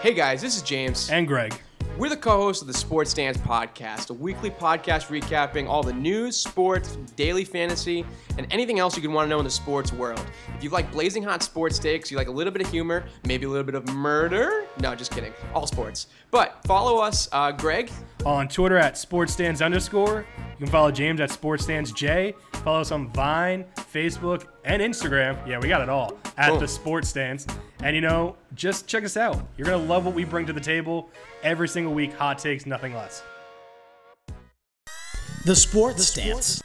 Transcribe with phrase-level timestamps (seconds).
[0.00, 1.10] Hey guys, this is James.
[1.10, 1.54] And Greg.
[1.98, 5.92] We're the co hosts of the Sports Stance Podcast, a weekly podcast recapping all the
[5.92, 8.06] news, sports, daily fantasy,
[8.38, 10.24] and anything else you could want to know in the sports world.
[10.56, 13.44] If you like blazing hot sports takes, you like a little bit of humor, maybe
[13.44, 14.64] a little bit of murder.
[14.80, 15.34] No, just kidding.
[15.52, 16.06] All sports.
[16.30, 17.92] But follow us, uh, Greg.
[18.24, 20.24] On Twitter at SportsStands underscore.
[20.60, 22.34] You can follow James at SportsStandsJ.
[22.62, 23.64] Follow us on Vine,
[23.94, 25.38] Facebook, and Instagram.
[25.48, 26.60] Yeah, we got it all at Cool.
[26.60, 27.46] the Sports Stance.
[27.82, 29.42] And you know, just check us out.
[29.56, 31.08] You're gonna love what we bring to the table
[31.42, 32.12] every single week.
[32.12, 33.22] Hot takes, nothing less.
[35.46, 36.60] The Sports Stance.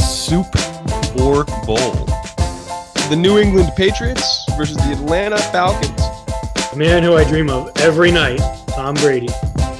[0.00, 0.46] Soup
[1.20, 2.15] or Bowl?
[3.08, 5.96] The New England Patriots versus the Atlanta Falcons.
[6.72, 9.28] The man who I dream of every night, Tom Brady.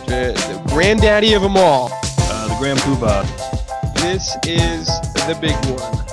[0.07, 1.91] The, the granddaddy of them all.
[1.93, 3.25] Uh, the Grand Poobah.
[3.97, 4.87] This is
[5.27, 6.07] the big one.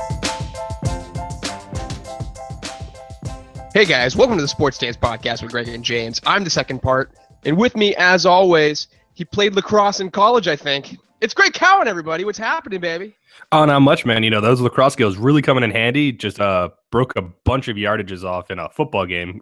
[3.75, 6.19] Hey guys, welcome to the Sports Stance Podcast with Greg and James.
[6.25, 7.11] I'm the second part,
[7.45, 10.97] and with me, as always, he played lacrosse in college, I think.
[11.23, 12.25] It's great Cowan, everybody.
[12.25, 13.15] What's happening, baby?
[13.53, 14.23] Oh, not much, man.
[14.23, 16.11] You know, those lacrosse skills really coming in handy.
[16.11, 19.39] Just uh, broke a bunch of yardages off in a football game.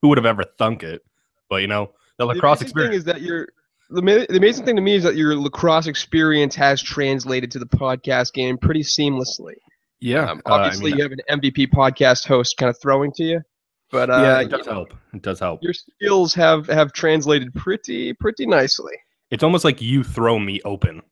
[0.00, 1.04] Who would have ever thunk it?
[1.50, 2.98] But, you know, the lacrosse the experience.
[2.98, 3.48] is that your
[3.90, 7.66] the, the amazing thing to me is that your lacrosse experience has translated to the
[7.66, 9.54] podcast game pretty seamlessly.
[9.98, 10.30] yeah.
[10.30, 13.24] Um, uh, I obviously, mean, you have an MVP podcast host kind of throwing to
[13.24, 13.42] you,
[13.90, 14.94] but uh, yeah, it you does know, help.
[15.12, 15.64] It does help.
[15.64, 18.94] your skills have have translated pretty pretty nicely.
[19.32, 21.02] It's almost like you throw me open.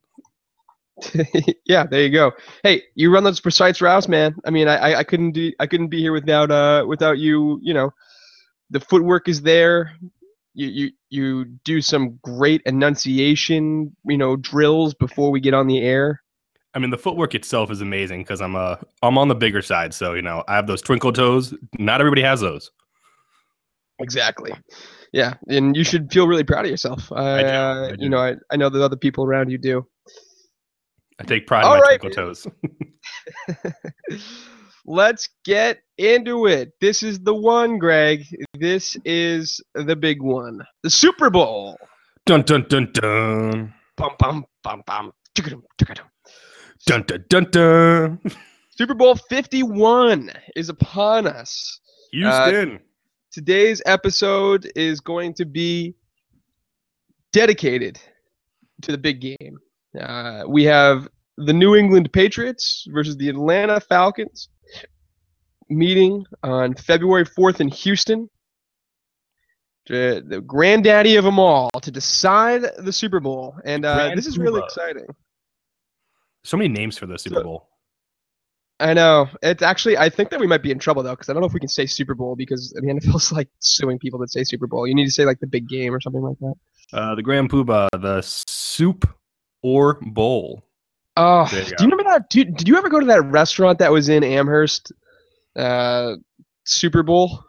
[1.67, 2.33] yeah, there you go.
[2.63, 4.37] Hey, you run those precise routes, man.
[4.45, 7.59] I mean, I, I I couldn't do I couldn't be here without uh without you.
[7.63, 7.91] You know,
[8.71, 9.93] the footwork is there.
[10.55, 15.81] You you you do some great enunciation, you know, drills before we get on the
[15.81, 16.23] air.
[16.75, 19.93] I mean, the footwork itself is amazing because I'm uh, I'm on the bigger side.
[19.93, 21.55] So, you know, I have those twinkle toes.
[21.79, 22.71] Not everybody has those.
[23.99, 24.53] Exactly.
[25.13, 27.13] Yeah, and you should feel really proud of yourself.
[27.13, 29.87] I, do, uh, I you know, I, I know that other people around you do.
[31.23, 32.49] I take pride All in my right, twinkle toes.
[34.85, 36.73] Let's get into it.
[36.81, 38.25] This is the one, Greg.
[38.55, 40.61] This is the big one.
[40.83, 41.79] The Super Bowl.
[42.27, 43.73] dun, dun, dun, dun.
[43.97, 45.13] Bum bum bum bum.
[45.37, 45.63] Dun,
[47.07, 48.21] dun, dun, dun.
[48.71, 51.79] Super Bowl 51 is upon us.
[52.11, 52.81] Houston.
[53.31, 55.95] Today's episode is going to be
[57.33, 58.01] dedicated
[58.83, 59.61] to the big game.
[59.99, 64.49] Uh, we have the New England Patriots versus the Atlanta Falcons
[65.69, 68.29] meeting on February 4th in Houston.
[69.89, 73.57] The, granddaddy of them all to decide the Super Bowl.
[73.65, 75.07] And uh, this is really exciting.
[76.45, 77.69] so many names for the Super So- Bowl.
[78.81, 79.29] I know.
[79.43, 81.47] It's actually, I think that we might be in trouble though, because I don't know
[81.47, 84.67] if we can say Super Bowl because the NFL's like suing people that say Super
[84.67, 84.89] Bowl.
[84.89, 86.55] You need to say like the big game or something like that.
[86.93, 89.09] Uh, the Grand Poobah, the soup
[89.63, 90.65] or bowl.
[91.17, 92.31] Oh, do you remember that?
[92.31, 94.93] Did you ever go to that restaurant that was in Amherst?
[95.55, 96.15] Uh,
[96.65, 97.45] Super Bowl.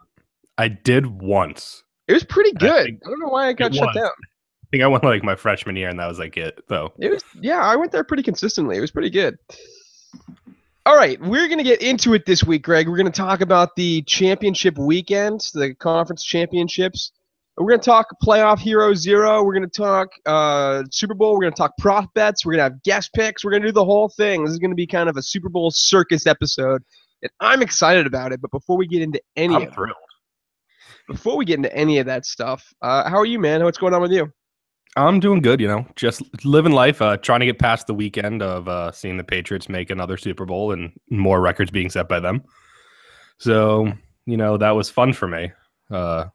[0.58, 1.82] I did once.
[2.06, 2.84] It was pretty I good.
[2.84, 3.96] think I don't know why I got shut was.
[3.96, 4.10] down.
[4.10, 6.92] I think I went like my freshman year, and that was like it, though.
[6.98, 8.76] It was yeah, I went there pretty consistently.
[8.76, 9.38] It was pretty good.
[10.86, 12.88] All right, we're gonna get into it this week, Greg.
[12.88, 17.12] We're gonna talk about the championship weekend, the conference championships.
[17.56, 19.44] We're gonna talk playoff hero zero.
[19.44, 21.34] We're gonna talk uh, Super Bowl.
[21.34, 22.44] We're gonna talk prop bets.
[22.44, 23.44] We're gonna have guest picks.
[23.44, 24.44] We're gonna do the whole thing.
[24.44, 26.82] This is gonna be kind of a Super Bowl circus episode,
[27.22, 28.40] and I'm excited about it.
[28.40, 29.96] But before we get into any I'm of thrilled.
[31.08, 33.62] before we get into any of that stuff, uh, how are you, man?
[33.62, 34.32] What's going on with you?
[34.96, 38.42] I'm doing good, you know, just living life, uh, trying to get past the weekend
[38.42, 42.20] of uh, seeing the Patriots make another Super Bowl and more records being set by
[42.20, 42.42] them.
[43.38, 43.92] So,
[44.26, 45.50] you know, that was fun for me.
[45.90, 46.26] Uh,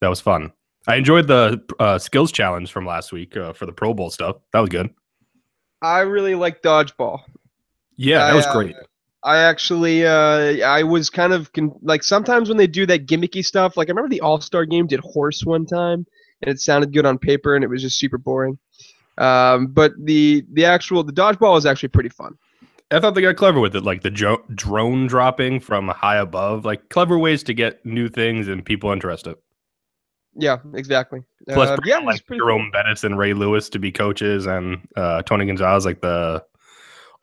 [0.00, 0.52] that was fun.
[0.86, 4.36] I enjoyed the uh, skills challenge from last week uh, for the Pro Bowl stuff.
[4.52, 4.90] That was good.
[5.82, 7.20] I really like dodgeball.
[7.96, 8.76] Yeah, that I, was uh, great.
[9.22, 13.44] I actually, uh, I was kind of con- like sometimes when they do that gimmicky
[13.44, 13.76] stuff.
[13.76, 16.06] Like I remember the All Star game did horse one time,
[16.42, 18.58] and it sounded good on paper, and it was just super boring.
[19.18, 22.38] Um, but the the actual the dodgeball was actually pretty fun.
[22.90, 26.64] I thought they got clever with it, like the jo- drone dropping from high above,
[26.64, 29.36] like clever ways to get new things and people interested.
[30.38, 31.20] Yeah, exactly.
[31.48, 35.44] Plus, Uh, yeah, like Jerome Bettis and Ray Lewis to be coaches, and uh, Tony
[35.46, 36.44] Gonzalez, like the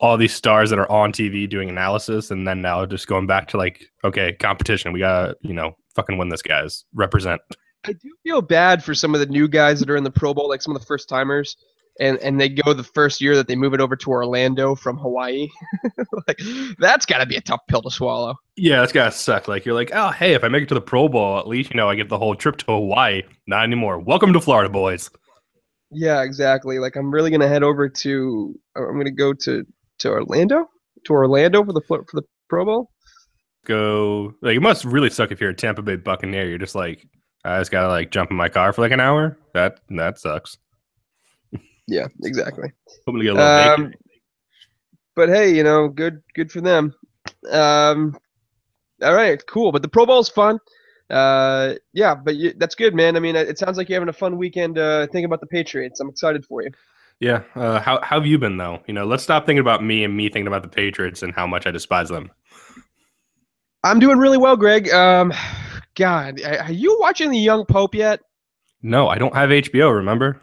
[0.02, 3.48] all these stars that are on TV doing analysis, and then now just going back
[3.48, 4.92] to like, okay, competition.
[4.92, 6.84] We gotta, you know, fucking win this, guys.
[6.94, 7.42] Represent.
[7.86, 10.34] I do feel bad for some of the new guys that are in the Pro
[10.34, 11.56] Bowl, like some of the first timers.
[12.00, 14.98] And and they go the first year that they move it over to Orlando from
[14.98, 15.48] Hawaii.
[16.28, 16.40] like
[16.80, 18.36] that's got to be a tough pill to swallow.
[18.56, 19.48] Yeah, that's gotta suck.
[19.48, 21.72] Like you're like, oh hey, if I make it to the Pro Bowl, at least
[21.72, 23.24] you know I get the whole trip to Hawaii.
[23.48, 24.00] Not anymore.
[24.00, 25.10] Welcome to Florida, boys.
[25.92, 26.80] Yeah, exactly.
[26.80, 28.60] Like I'm really gonna head over to.
[28.76, 29.66] I'm gonna go to
[30.00, 30.68] to Orlando
[31.06, 32.92] to Orlando for the for the Pro Bowl.
[33.66, 36.48] Go like it must really suck if you're a Tampa Bay Buccaneer.
[36.48, 37.08] You're just like,
[37.44, 39.38] I just gotta like jump in my car for like an hour.
[39.54, 40.58] That that sucks.
[41.88, 42.72] Yeah, exactly.
[43.08, 43.94] Get a Um, bacon.
[45.16, 46.94] but hey, you know, good good for them.
[47.52, 48.18] Um,
[49.02, 49.72] all right, cool.
[49.72, 50.60] But the Pro Bowl's fun.
[51.10, 53.16] Uh, yeah, but you, that's good, man.
[53.16, 56.00] I mean, it sounds like you're having a fun weekend uh, thinking about the Patriots.
[56.00, 56.72] I'm excited for you.
[57.20, 57.44] Yeah.
[57.56, 58.82] Uh, how how have you been though?
[58.88, 61.46] You know, let's stop thinking about me and me thinking about the Patriots and how
[61.48, 62.32] much I despise them.
[63.84, 64.90] I'm doing really well, Greg.
[64.90, 65.32] Um,
[65.96, 68.20] God, are you watching The Young Pope yet?
[68.82, 69.96] No, I don't have HBO.
[69.96, 70.42] Remember,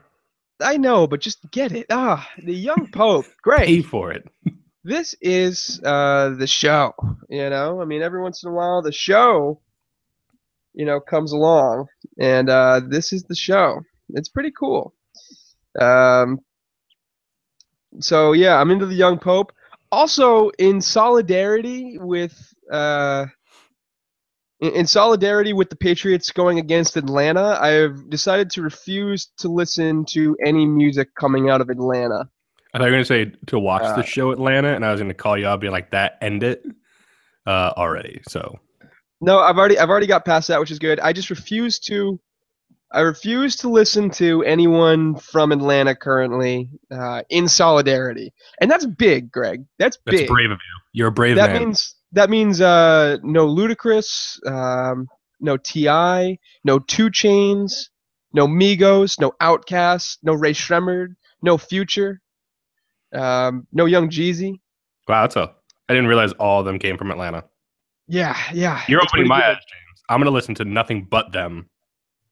[0.60, 1.86] I know, but just get it.
[1.90, 3.66] Ah, The Young Pope, Great.
[3.66, 4.26] pay for it.
[4.84, 6.92] This is uh, the show.
[7.28, 9.60] You know, I mean, every once in a while, the show,
[10.74, 11.86] you know, comes along,
[12.18, 13.80] and uh, this is the show.
[14.08, 14.92] It's pretty cool.
[15.80, 16.40] Um,
[18.00, 19.52] so yeah, I'm into the young pope.
[19.92, 22.34] Also, in solidarity with
[22.72, 23.26] uh,
[24.62, 30.04] in, solidarity with the Patriots going against Atlanta, I have decided to refuse to listen
[30.10, 32.28] to any music coming out of Atlanta.
[32.72, 35.00] I thought you were gonna say to watch Uh, the show Atlanta, and I was
[35.00, 36.64] gonna call you up, be like, "That end it
[37.46, 38.60] uh, already." So
[39.20, 41.00] No, I've already I've already got past that, which is good.
[41.00, 42.18] I just refuse to
[42.92, 49.32] I refuse to listen to anyone from Atlanta currently uh, in solidarity, and that's big,
[49.32, 49.64] Greg.
[49.78, 50.28] That's that's big.
[50.28, 50.80] brave of you.
[50.92, 51.54] You're a brave that man.
[51.54, 55.08] That means that means uh, no Ludacris, um,
[55.40, 57.88] no T.I., no 2 Chainz,
[58.32, 62.20] no Migos, no Outkast, no Rae Sremmurd, no Future,
[63.12, 64.60] um, no Young Jeezy.
[65.08, 65.52] wow, that's a.
[65.88, 67.44] I didn't realize all of them came from Atlanta.
[68.08, 68.82] Yeah, yeah.
[68.88, 69.44] You're opening my good.
[69.44, 70.02] eyes, James.
[70.08, 71.68] I'm gonna listen to nothing but them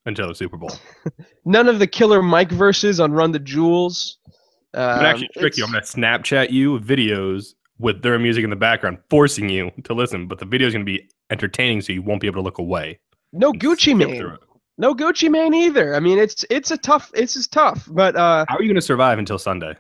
[0.06, 0.72] until the Super Bowl.
[1.44, 4.18] None of the Killer Mike verses on Run the Jewels.
[4.72, 5.64] I'm gonna actually Um, trick you.
[5.64, 10.28] I'm gonna Snapchat you videos with their music in the background, forcing you to listen.
[10.28, 13.00] But the video is gonna be entertaining, so you won't be able to look away.
[13.32, 14.36] No Gucci skip Mane.
[14.78, 15.94] No Gucci Mane either.
[15.94, 17.10] I mean, it's it's a tough.
[17.14, 17.88] It's just tough.
[17.90, 19.74] But uh, How are you gonna survive until Sunday?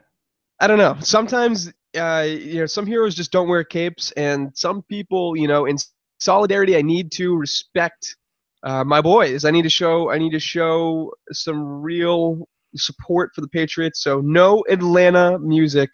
[0.60, 0.96] I don't know.
[1.00, 5.66] Sometimes uh, you know, some heroes just don't wear capes, and some people, you know,
[5.66, 5.76] in
[6.20, 8.16] solidarity, I need to respect
[8.62, 9.44] uh, my boys.
[9.44, 10.10] I need to show.
[10.10, 14.02] I need to show some real support for the Patriots.
[14.02, 15.90] So no Atlanta music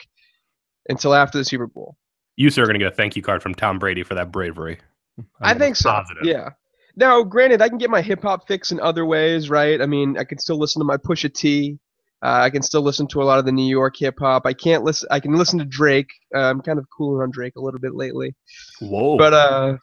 [0.88, 1.97] until after the Super Bowl.
[2.37, 4.79] You sir are gonna get a thank you card from Tom Brady for that bravery.
[5.19, 5.91] I'm I think so.
[5.91, 6.25] positive.
[6.25, 6.50] Yeah.
[6.97, 9.81] Now, granted, I can get my hip hop fix in other ways, right?
[9.81, 11.79] I mean, I can still listen to my Pusha T.
[12.23, 14.47] Uh, I can still listen to a lot of the New York hip hop.
[14.47, 15.09] I can't listen.
[15.11, 16.09] I can listen to Drake.
[16.35, 18.35] Uh, I'm kind of cooler on Drake a little bit lately,
[18.81, 19.19] Whoa.
[19.19, 19.77] but uh,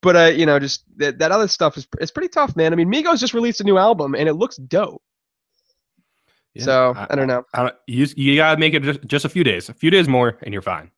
[0.00, 2.72] but uh, you know, just that, that other stuff is it's pretty tough, man.
[2.72, 5.02] I mean, Migos just released a new album and it looks dope.
[6.56, 7.44] Yeah, so I, don't know.
[7.54, 10.08] I don't, you you gotta make it just, just a few days, a few days
[10.08, 10.90] more, and you're fine.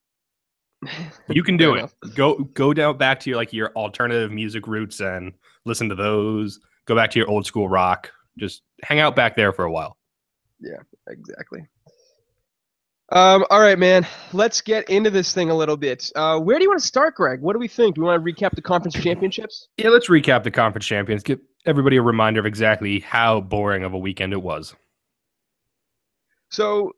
[1.29, 1.79] You can do it.
[1.79, 1.95] enough.
[2.15, 5.33] Go go down back to your like your alternative music roots and
[5.65, 6.61] listen to those.
[6.87, 8.13] Go back to your old school rock.
[8.39, 9.97] Just hang out back there for a while.
[10.61, 10.79] Yeah,
[11.09, 11.67] exactly.
[13.11, 14.07] Um, all right, man.
[14.33, 16.13] Let's get into this thing a little bit.
[16.15, 17.41] Uh, where do you want to start, Greg?
[17.41, 17.97] What do we think?
[17.97, 19.69] Do we want to recap the conference championships?
[19.79, 21.23] Yeah, let's recap the conference champions.
[21.23, 24.75] Give everybody a reminder of exactly how boring of a weekend it was.
[26.51, 26.93] So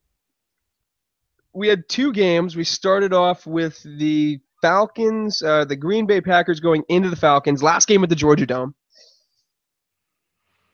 [1.52, 2.57] we had two games.
[2.57, 7.62] We started off with the Falcons, uh, the Green Bay Packers going into the Falcons.
[7.62, 8.75] Last game at the Georgia Dome.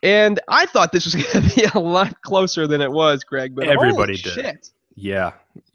[0.03, 3.55] And I thought this was going to be a lot closer than it was, Greg.
[3.55, 4.33] But Everybody did.
[4.33, 5.33] Shit, Yeah.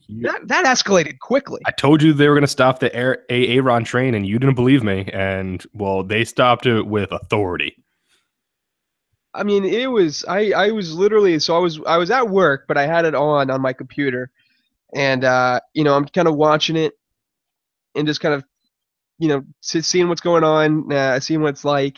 [0.07, 1.61] You- that that escalated quickly.
[1.65, 4.55] I told you they were going to stop the air Aaron train, and you didn't
[4.55, 5.09] believe me.
[5.13, 7.77] And well, they stopped it with authority.
[9.33, 12.65] I mean, it was I I was literally so I was I was at work,
[12.67, 14.29] but I had it on on my computer,
[14.93, 16.93] and uh, you know I'm kind of watching it,
[17.95, 18.43] and just kind of,
[19.19, 21.97] you know, seeing what's going on, uh, seeing what it's like,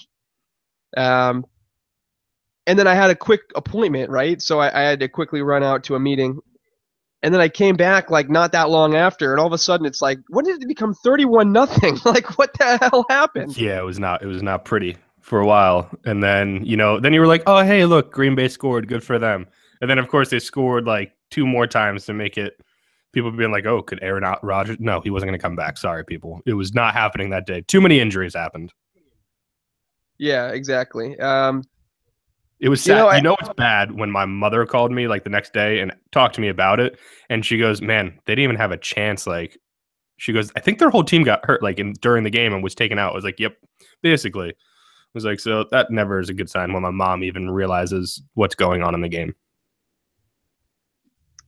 [0.95, 1.45] um,
[2.67, 4.41] and then I had a quick appointment, right?
[4.41, 6.39] So I, I had to quickly run out to a meeting,
[7.23, 9.87] and then I came back like not that long after, and all of a sudden
[9.87, 11.97] it's like, when did it become thirty-one nothing?
[12.05, 13.57] like what the hell happened?
[13.57, 14.21] Yeah, it was not.
[14.21, 17.43] It was not pretty for a while, and then you know, then you were like,
[17.47, 18.87] "Oh, hey, look, Green Bay scored.
[18.87, 19.47] Good for them."
[19.81, 22.59] And then, of course, they scored like two more times to make it.
[23.13, 25.77] People being like, "Oh, could Aaron Rodgers?" No, he wasn't going to come back.
[25.77, 26.41] Sorry, people.
[26.45, 27.61] It was not happening that day.
[27.61, 28.73] Too many injuries happened.
[30.17, 31.17] Yeah, exactly.
[31.19, 31.63] Um,
[32.59, 32.99] It was You sad.
[32.99, 35.91] know, You know, it's bad when my mother called me like the next day and
[36.11, 36.97] talked to me about it,
[37.29, 39.57] and she goes, "Man, they didn't even have a chance." Like,
[40.17, 42.63] she goes, "I think their whole team got hurt like in during the game and
[42.63, 43.57] was taken out." I was like, "Yep,
[44.01, 44.53] basically."
[45.13, 48.55] Was like, "So that never is a good sign when my mom even realizes what's
[48.55, 49.35] going on in the game."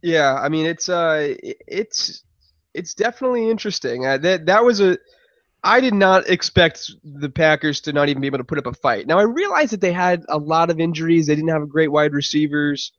[0.05, 2.23] Yeah, I mean it's uh it's
[2.75, 4.05] it's definitely interesting.
[4.05, 4.99] Uh, that that was a
[5.63, 8.73] I did not expect the Packers to not even be able to put up a
[8.73, 9.07] fight.
[9.07, 11.25] Now I realize that they had a lot of injuries.
[11.25, 12.91] They didn't have great wide receivers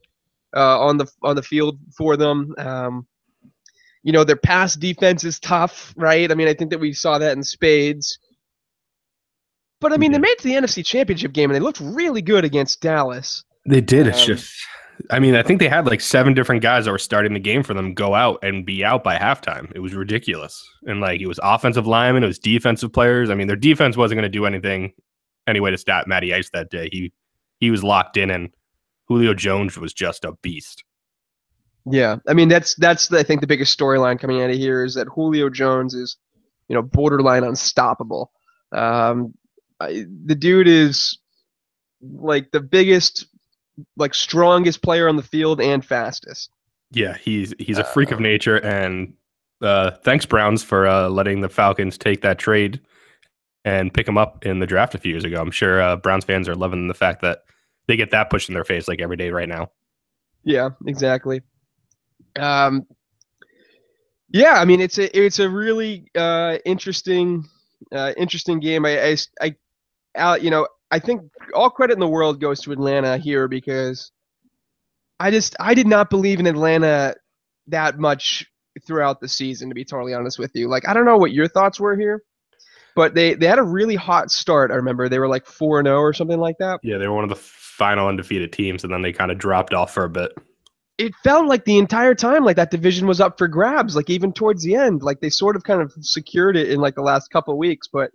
[0.57, 2.55] uh, on the on the field for them.
[2.59, 3.07] Um,
[4.03, 6.31] you know their pass defense is tough, right?
[6.31, 8.19] I mean I think that we saw that in spades.
[9.81, 12.23] But I mean they made it to the NFC Championship game and they looked really
[12.23, 13.45] good against Dallas.
[13.67, 14.07] They did.
[14.07, 14.55] It's Um, just,
[15.11, 17.63] I mean, I think they had like seven different guys that were starting the game
[17.63, 19.71] for them go out and be out by halftime.
[19.75, 20.65] It was ridiculous.
[20.87, 23.29] And like, it was offensive linemen, it was defensive players.
[23.29, 24.93] I mean, their defense wasn't going to do anything
[25.47, 26.89] anyway to stop Matty Ice that day.
[26.91, 27.13] He
[27.59, 28.51] he was locked in, and
[29.09, 30.85] Julio Jones was just a beast.
[31.91, 34.85] Yeah, I mean that's that's the, I think the biggest storyline coming out of here
[34.85, 36.17] is that Julio Jones is,
[36.69, 38.33] you know, borderline unstoppable.
[38.73, 39.35] Um,
[39.81, 41.19] I, the dude is
[42.01, 43.27] like the biggest,
[43.97, 46.51] like strongest player on the field and fastest.
[46.93, 49.15] Yeah, he's he's a freak of nature, and
[49.61, 52.81] uh, thanks Browns for uh, letting the Falcons take that trade
[53.65, 55.41] and pick him up in the draft a few years ago.
[55.41, 57.41] I'm sure uh, Browns fans are loving the fact that
[57.89, 59.71] they get that pushed in their face like every day right now.
[60.45, 61.43] Yeah, exactly.
[62.39, 62.87] Um,
[64.31, 67.45] yeah, I mean it's a it's a really uh, interesting
[67.93, 68.87] uh, interesting game.
[68.87, 69.57] I, I I-
[70.17, 71.23] Al, you know I think
[71.55, 74.13] all credit in the world goes to Atlanta here because
[75.21, 77.15] I just I did not believe in Atlanta
[77.69, 78.47] that much
[78.87, 80.69] throughout the season to be totally honest with you.
[80.69, 82.23] Like I don't know what your thoughts were here,
[82.95, 84.71] but they they had a really hot start.
[84.71, 86.81] I remember they were like four and zero or something like that.
[86.83, 89.75] Yeah, they were one of the final undefeated teams, and then they kind of dropped
[89.75, 90.33] off for a bit.
[90.99, 94.33] it felt like the entire time like that division was up for grabs like even
[94.33, 97.31] towards the end like they sort of kind of secured it in like the last
[97.31, 98.11] couple of weeks but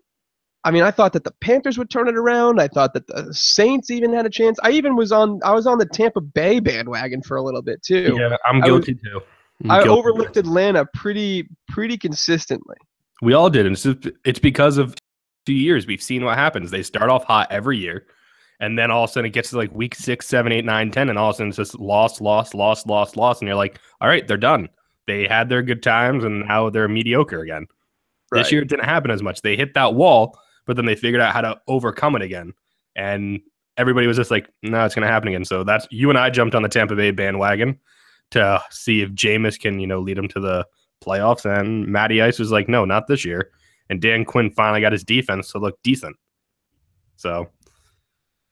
[0.64, 3.34] i mean i thought that the panthers would turn it around i thought that the
[3.34, 6.60] saints even had a chance i even was on i was on the tampa bay
[6.60, 9.22] bandwagon for a little bit too Yeah, I'm I was- guilty too.
[9.64, 9.90] I'm i guilty.
[10.00, 12.76] overlooked atlanta pretty pretty consistently
[13.22, 14.96] We all did, and it's just, it's because of
[15.46, 15.86] two years.
[15.86, 16.72] We've seen what happens.
[16.72, 18.08] They start off hot every year,
[18.60, 20.90] and then all of a sudden it gets to like week six, seven, eight, nine,
[20.90, 23.56] ten, and all of a sudden it's just lost, lost, lost, lost, lost, and you're
[23.56, 24.70] like, all right, they're done.
[25.06, 27.68] They had their good times, and now they're mediocre again.
[28.32, 29.42] This year it didn't happen as much.
[29.44, 32.54] They hit that wall, but then they figured out how to overcome it again,
[32.96, 33.40] and
[33.78, 35.46] everybody was just like, no, it's going to happen again.
[35.46, 37.80] So that's you and I jumped on the Tampa Bay bandwagon
[38.32, 40.66] to see if Jameis can, you know, lead them to the
[41.04, 41.46] playoffs.
[41.46, 43.50] And Matty Ice was like, no, not this year.
[43.90, 46.16] And Dan Quinn finally got his defense to look decent.
[47.16, 47.50] So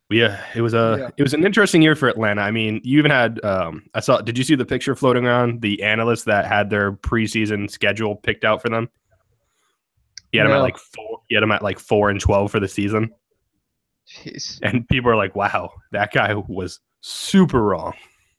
[0.10, 1.10] yeah, it was a Yeah.
[1.18, 2.42] it was an interesting year for Atlanta.
[2.42, 5.62] I mean, you even had um I saw did you see the picture floating around
[5.62, 8.90] the analysts that had their preseason schedule picked out for them?
[10.32, 12.60] He had them at like four he had them at like four and twelve for
[12.60, 13.12] the season.
[14.08, 14.60] Jeez.
[14.64, 17.94] And people are like, wow, that guy was super wrong.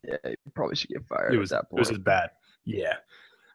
[0.04, 2.30] yeah you probably should get fired it at was that it was point bad.
[2.64, 2.94] Yeah,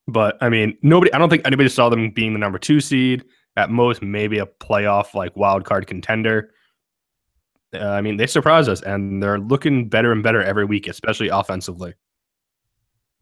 [0.07, 1.11] but I mean, nobody.
[1.13, 3.23] I don't think anybody saw them being the number two seed.
[3.57, 6.51] At most, maybe a playoff like wild card contender.
[7.73, 11.29] Uh, I mean, they surprised us, and they're looking better and better every week, especially
[11.29, 11.93] offensively.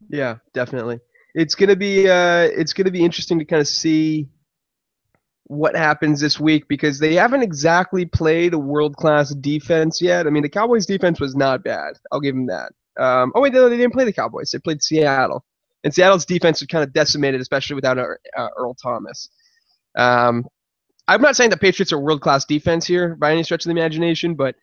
[0.08, 0.98] Yeah, definitely.
[1.34, 4.28] It's gonna be uh, it's gonna be interesting to kind of see
[5.46, 10.26] what happens this week because they haven't exactly played a world class defense yet.
[10.26, 11.94] I mean, the Cowboys' defense was not bad.
[12.10, 12.72] I'll give them that.
[12.98, 14.50] Um, oh wait, no, they didn't play the Cowboys.
[14.50, 15.44] They played Seattle,
[15.82, 19.28] and Seattle's defense was kind of decimated, especially without uh, uh, Earl Thomas.
[19.96, 20.46] Um,
[21.06, 23.78] I'm not saying the Patriots are world class defense here by any stretch of the
[23.78, 24.54] imagination, but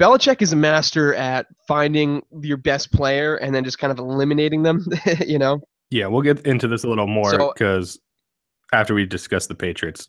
[0.00, 4.62] Belichick is a master at finding your best player and then just kind of eliminating
[4.62, 4.84] them.
[5.26, 7.98] you know, Yeah, we'll get into this a little more So- because
[8.72, 10.08] after we discuss the Patriots,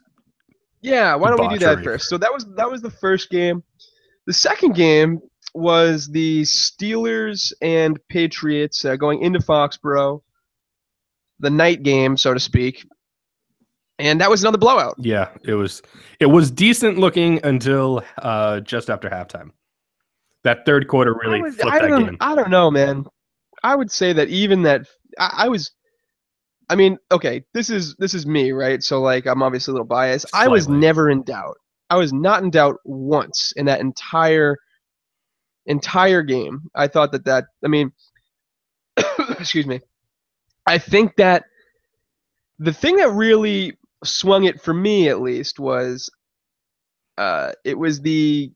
[0.82, 1.16] yeah.
[1.16, 2.10] Why don't we do that first?
[2.10, 3.64] So that was that was the first game.
[4.26, 5.22] The second game
[5.54, 10.22] was the Steelers and Patriots uh, going into Foxborough,
[11.40, 12.86] the night game, so to speak,
[14.00, 14.96] and that was another blowout.
[15.00, 15.82] yeah, it was
[16.20, 19.52] it was decent looking until uh, just after halftime.
[20.44, 22.18] That third quarter really I, was, flipped I that don't, game.
[22.20, 23.06] I don't know, man.
[23.64, 25.72] I would say that even that I, I was.
[26.70, 28.82] I mean, okay, this is this is me, right?
[28.82, 30.26] So like, I'm obviously a little biased.
[30.34, 31.58] I was never in doubt.
[31.90, 34.58] I was not in doubt once in that entire
[35.66, 36.62] entire game.
[36.76, 37.46] I thought that that.
[37.64, 37.92] I mean,
[39.40, 39.80] excuse me.
[40.66, 41.46] I think that
[42.60, 46.10] the thing that really swung it for me, at least, was
[47.18, 48.52] uh, it was the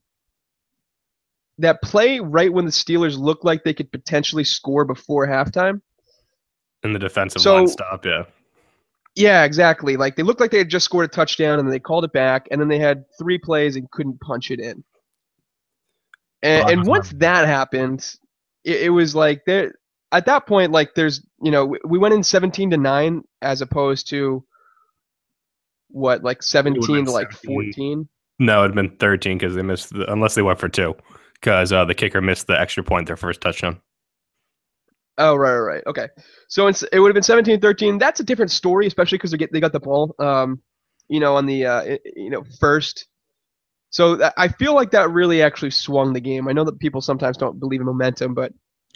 [1.59, 5.81] that play right when the Steelers looked like they could potentially score before halftime.
[6.83, 8.23] In the defensive So- line stop, yeah.
[9.15, 9.97] Yeah, exactly.
[9.97, 12.13] Like they looked like they had just scored a touchdown and then they called it
[12.13, 14.83] back, and then they had three plays and couldn't punch it in.
[16.43, 18.07] And, and once that happened,
[18.63, 19.73] it, it was like there.
[20.11, 23.61] At that point, like there's, you know, we- we went in 17 to nine as
[23.61, 24.45] opposed to
[25.89, 27.73] what, like 17 to like 17.
[27.73, 28.09] 14.
[28.39, 30.95] No, it'd been 13 because they missed, the, unless they went for two,
[31.33, 33.81] because uh, the kicker missed the extra point their first touchdown.
[35.17, 35.83] Oh, right, right, right.
[35.87, 36.07] Okay.
[36.47, 37.97] So it's, it would have been 17 13.
[37.97, 40.61] That's a different story, especially because they, get- they got the ball, um,
[41.09, 43.07] you know, on the, uh, you know, first.
[43.89, 46.47] So that, I feel like that really actually swung the game.
[46.47, 48.53] I know that people sometimes don't believe in momentum, but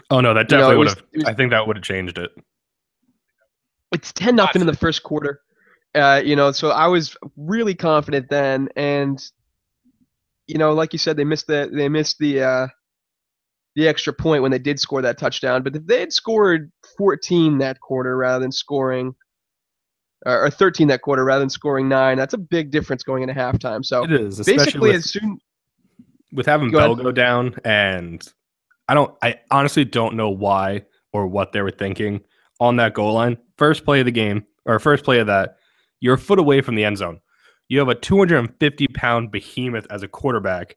[0.09, 1.03] Oh, no, that You know, definitely would have.
[1.15, 2.31] was- I think that would have changed it.
[3.93, 5.41] it's 10 nothing in the first quarter.
[5.93, 8.69] Uh, you know, so I was really confident then.
[8.75, 9.21] And,
[10.47, 12.67] you know, like you said, they missed the, they missed the, uh,
[13.75, 15.63] the extra point when they did score that touchdown.
[15.63, 19.15] But if they had scored 14 that quarter rather than scoring,
[20.25, 23.33] or or 13 that quarter rather than scoring nine, that's a big difference going into
[23.35, 23.85] halftime.
[23.85, 25.39] So It is, especially basically, with, as soon
[26.31, 27.03] with having Go Bell ahead.
[27.03, 28.25] go down, and
[28.87, 32.21] I don't, I honestly don't know why or what they were thinking
[32.59, 33.37] on that goal line.
[33.57, 35.57] First play of the game, or first play of that,
[35.99, 37.19] you're a foot away from the end zone.
[37.67, 40.75] You have a 250 pound behemoth as a quarterback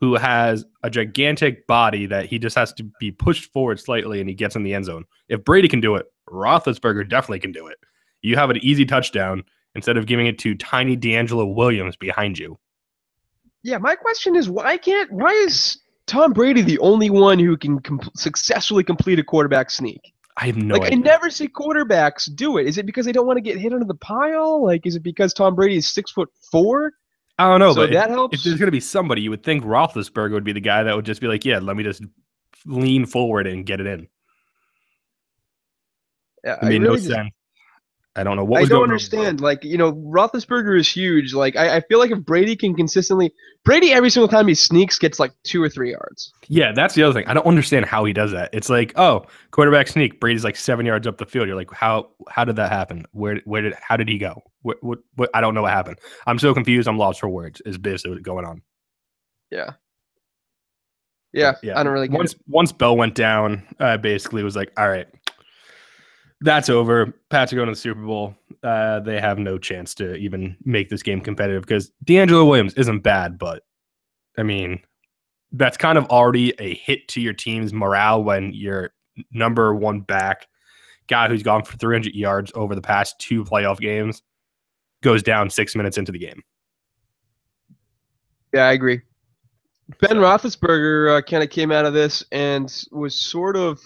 [0.00, 4.28] who has a gigantic body that he just has to be pushed forward slightly and
[4.28, 5.04] he gets in the end zone.
[5.28, 7.76] If Brady can do it, Roethlisberger definitely can do it.
[8.22, 12.58] You have an easy touchdown instead of giving it to tiny DeAngelo Williams behind you.
[13.62, 17.78] Yeah, my question is why can't why is Tom Brady the only one who can
[17.80, 20.14] com- successfully complete a quarterback sneak?
[20.38, 22.66] I have no like I never see quarterbacks do it.
[22.66, 24.64] Is it because they don't want to get hit under the pile?
[24.64, 26.94] Like is it because Tom Brady is six foot four?
[27.44, 28.44] I don't know, so but if- that if, helps.
[28.44, 31.04] there's going to be somebody, you would think Roethlisberger would be the guy that would
[31.06, 32.02] just be like, "Yeah, let me just
[32.66, 34.08] lean forward and get it in."
[36.44, 37.30] Yeah, It made really no just- sense.
[38.16, 39.40] I don't know what I don't understand.
[39.40, 41.32] Like you know, Roethlisberger is huge.
[41.32, 43.32] Like I, I feel like if Brady can consistently,
[43.64, 46.32] Brady every single time he sneaks gets like two or three yards.
[46.48, 47.28] Yeah, that's the other thing.
[47.28, 48.50] I don't understand how he does that.
[48.52, 50.18] It's like, oh, quarterback sneak.
[50.18, 51.46] Brady's like seven yards up the field.
[51.46, 53.06] You're like, how how did that happen?
[53.12, 54.42] Where where did how did he go?
[54.62, 55.98] What what, what I don't know what happened.
[56.26, 56.88] I'm so confused.
[56.88, 57.62] I'm lost for words.
[57.64, 58.62] Is basically what's going on.
[59.52, 59.70] Yeah.
[61.32, 61.78] Yeah, Yeah.
[61.78, 62.40] I don't really get once it.
[62.48, 65.06] once Bell went down, uh, basically was like, all right,
[66.40, 67.12] that's over.
[67.28, 68.34] Pats are going to the Super Bowl.
[68.62, 73.00] Uh, they have no chance to even make this game competitive because DeAngelo Williams isn't
[73.00, 73.62] bad, but
[74.38, 74.80] I mean,
[75.52, 78.90] that's kind of already a hit to your team's morale when your
[79.32, 80.46] number one back
[81.08, 84.22] guy who's gone for 300 yards over the past two playoff games
[85.02, 86.42] goes down six minutes into the game.
[88.54, 89.00] Yeah, I agree.
[90.00, 93.80] Ben Roethlisberger uh, kind of came out of this and was sort of,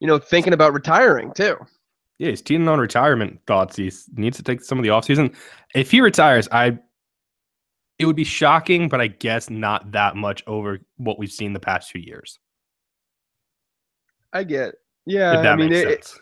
[0.00, 1.56] you know, thinking about retiring too.
[2.18, 3.76] Yeah, he's teeing on retirement thoughts.
[3.76, 5.34] He needs to take some of the offseason.
[5.74, 6.78] If he retires, I
[7.98, 11.60] it would be shocking, but I guess not that much over what we've seen the
[11.60, 12.38] past two years.
[14.32, 14.68] I get.
[14.68, 14.74] It.
[15.06, 16.12] Yeah, I mean, it, it-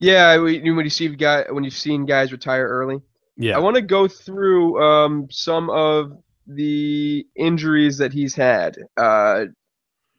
[0.00, 0.36] yeah.
[0.36, 3.00] When you when you see guy when you've seen guys retire early,
[3.36, 3.56] yeah.
[3.56, 6.12] I want to go through um, some of
[6.46, 8.76] the injuries that he's had.
[8.96, 9.46] Uh,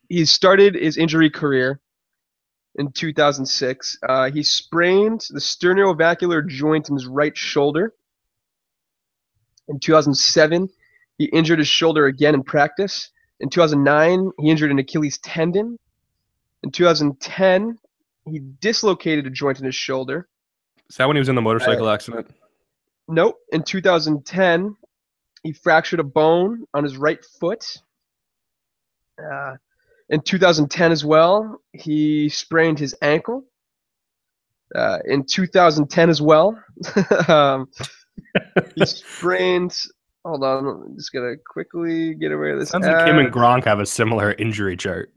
[0.10, 1.80] he started his injury career
[2.80, 4.00] in 2006.
[4.08, 7.94] Uh, he sprained the sternoclavicular joint in his right shoulder.
[9.68, 10.70] In 2007,
[11.18, 13.12] he injured his shoulder again in practice.
[13.42, 15.78] In 2009, he injured an Achilles tendon.
[16.64, 17.78] In 2010,
[18.26, 20.28] he dislocated a joint in his shoulder.
[20.90, 22.34] Is that when he was in the motorcycle accident?
[23.08, 23.38] Nope.
[23.52, 24.76] In 2010,
[25.44, 27.66] he fractured a bone on his right foot.
[29.22, 29.56] Uh,
[30.10, 33.46] in 2010 as well, he sprained his ankle.
[34.76, 36.60] Uh, in 2010 as well,
[37.28, 37.68] um,
[38.76, 39.76] he sprained.
[40.26, 42.70] Hold on, I'm just gonna quickly get away with this.
[42.70, 43.32] Sounds like him and.
[43.34, 45.12] Gronk have a similar injury chart.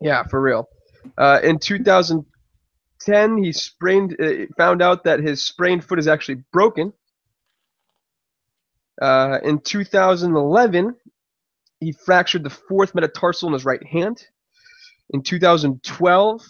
[0.00, 0.68] Yeah, for real.
[1.16, 4.16] Uh, in 2010, he sprained.
[4.20, 6.92] Uh, found out that his sprained foot is actually broken.
[9.00, 10.96] Uh, in 2011,
[11.80, 14.24] he fractured the fourth metatarsal in his right hand.
[15.10, 16.42] In 2012,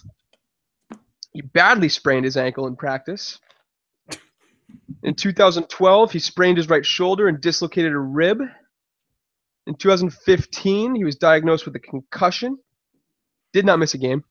[1.33, 3.39] he badly sprained his ankle in practice.
[5.03, 8.41] In 2012, he sprained his right shoulder and dislocated a rib.
[9.67, 12.57] In 2015, he was diagnosed with a concussion.
[13.53, 14.23] Did not miss a game,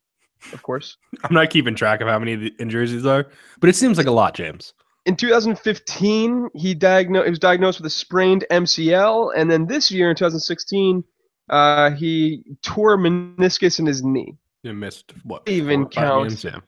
[0.52, 0.96] of course.
[1.24, 3.26] I'm not keeping track of how many of the injuries these are,
[3.60, 4.74] but it seems like a lot, James.
[5.06, 10.10] In 2015, he diagnosed he was diagnosed with a sprained MCL, and then this year
[10.10, 11.02] in 2016,
[11.50, 14.36] uh, he tore meniscus in his knee.
[14.62, 15.48] You missed what?
[15.48, 16.42] Even four or five counts.
[16.42, 16.44] games?
[16.54, 16.60] Yeah.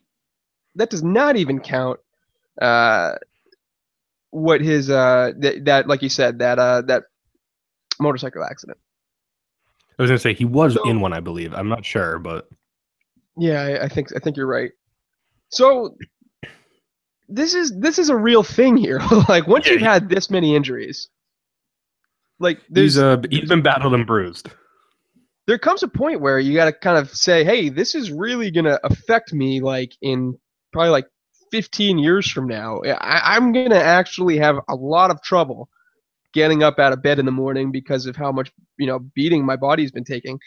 [0.77, 2.01] That does not even count.
[2.61, 3.14] Uh,
[4.33, 7.03] what his uh that, that like you said that uh that
[7.99, 8.79] motorcycle accident.
[9.99, 11.53] I was gonna say he was So- in one, I believe.
[11.53, 12.49] I'm not sure, but
[13.37, 14.71] Yeah, I, I think I think you're right.
[15.49, 15.97] So
[17.31, 19.01] this is this is a real thing here.
[19.29, 21.09] like once Yeah, you've had this many injuries,
[22.38, 24.51] like he's uh he's been battled and bruised.
[25.47, 28.51] there comes a point where you got to kind of say, hey, this is really
[28.51, 29.61] gonna affect me.
[29.61, 30.38] Like in
[30.73, 31.07] probably like
[31.51, 35.69] 15 years from now, I, I'm gonna actually have a lot of trouble
[36.33, 39.45] getting up out of bed in the morning because of how much you know beating
[39.45, 40.38] my body's been taking.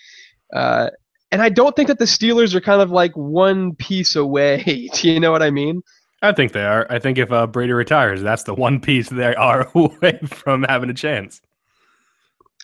[0.53, 0.89] Uh,
[1.31, 4.89] and I don't think that the Steelers are kind of like one piece away.
[4.95, 5.81] Do you know what I mean?
[6.23, 6.87] I think they are.
[6.89, 10.89] I think if uh, Brady retires, that's the one piece they are away from having
[10.89, 11.41] a chance.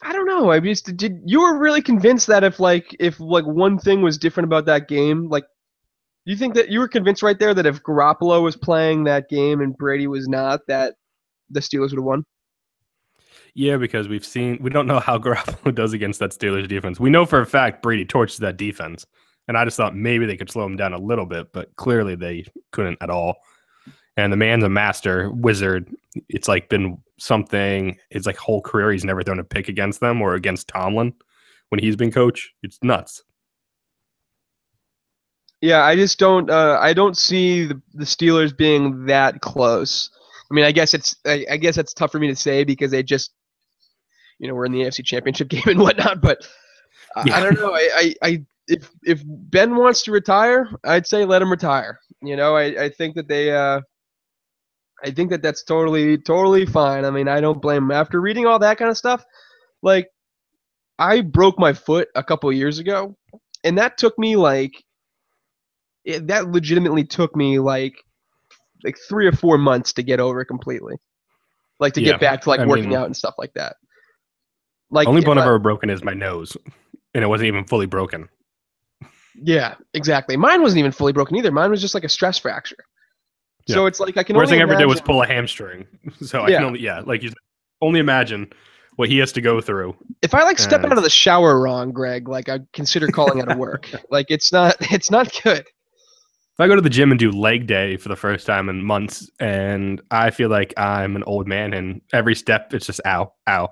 [0.02, 0.50] I don't know.
[0.50, 1.22] I just did.
[1.26, 4.88] You were really convinced that if like if like one thing was different about that
[4.88, 5.44] game, like
[6.24, 9.60] you think that you were convinced right there that if Garoppolo was playing that game
[9.60, 10.96] and Brady was not, that
[11.50, 12.26] the Steelers would have won.
[13.56, 16.98] Yeah, because we've seen we don't know how Garoppolo does against that Steelers defense.
[16.98, 19.06] We know for a fact Brady torches that defense,
[19.50, 22.14] and I just thought maybe they could slow him down a little bit, but clearly
[22.14, 23.38] they couldn't at all.
[24.16, 25.90] And the man's a master wizard.
[26.30, 27.98] It's like been something.
[28.12, 31.14] It's like whole career he's never thrown a pick against them or against Tomlin
[31.70, 32.54] when he's been coach.
[32.62, 33.24] It's nuts.
[35.62, 36.52] Yeah, I just don't.
[36.52, 40.12] Uh, I don't see the, the Steelers being that close.
[40.52, 41.16] I mean, I guess it's.
[41.26, 43.32] I, I guess that's tough for me to say because they just,
[44.38, 46.22] you know, we're in the AFC Championship game and whatnot.
[46.22, 46.48] But
[47.16, 47.74] I- I don't know.
[47.74, 52.00] I, I, I, if if Ben wants to retire, I'd say let him retire.
[52.22, 53.52] You know, I, I think that they.
[53.52, 53.82] Uh,
[55.04, 57.06] I think that that's totally totally fine.
[57.06, 57.92] I mean, I don't blame him.
[57.92, 59.24] After reading all that kind of stuff,
[59.82, 60.10] like,
[60.98, 63.16] I broke my foot a couple years ago,
[63.64, 64.74] and that took me like
[66.04, 67.96] it, that legitimately took me like
[68.84, 70.96] like three or four months to get over it completely
[71.82, 73.76] like to Yeah, get back to like I working mean- out and stuff like that
[74.92, 76.58] like Only bone I've ever broken is my nose,
[77.14, 78.28] and it wasn't even fully broken.
[79.36, 82.78] Yeah exactly mine wasn't even fully broken either mine was just like a stress fracture
[83.68, 83.76] Yeah.
[83.76, 85.86] so it's like i can Worst only thing I ever did was pull a hamstring.
[86.22, 86.58] So I Yeah.
[86.58, 87.32] can only yeah, like you
[87.82, 88.52] only imagine
[88.98, 89.96] what he has to go through.
[90.22, 93.50] if i like step out of the shower wrong greg like i'd consider calling out
[93.50, 97.18] of work like it's not it's not good If I go to the gym and
[97.20, 101.24] do leg day for the first time in months, and I feel like I'm an
[101.24, 103.70] old man, and every step it's just ow, ow,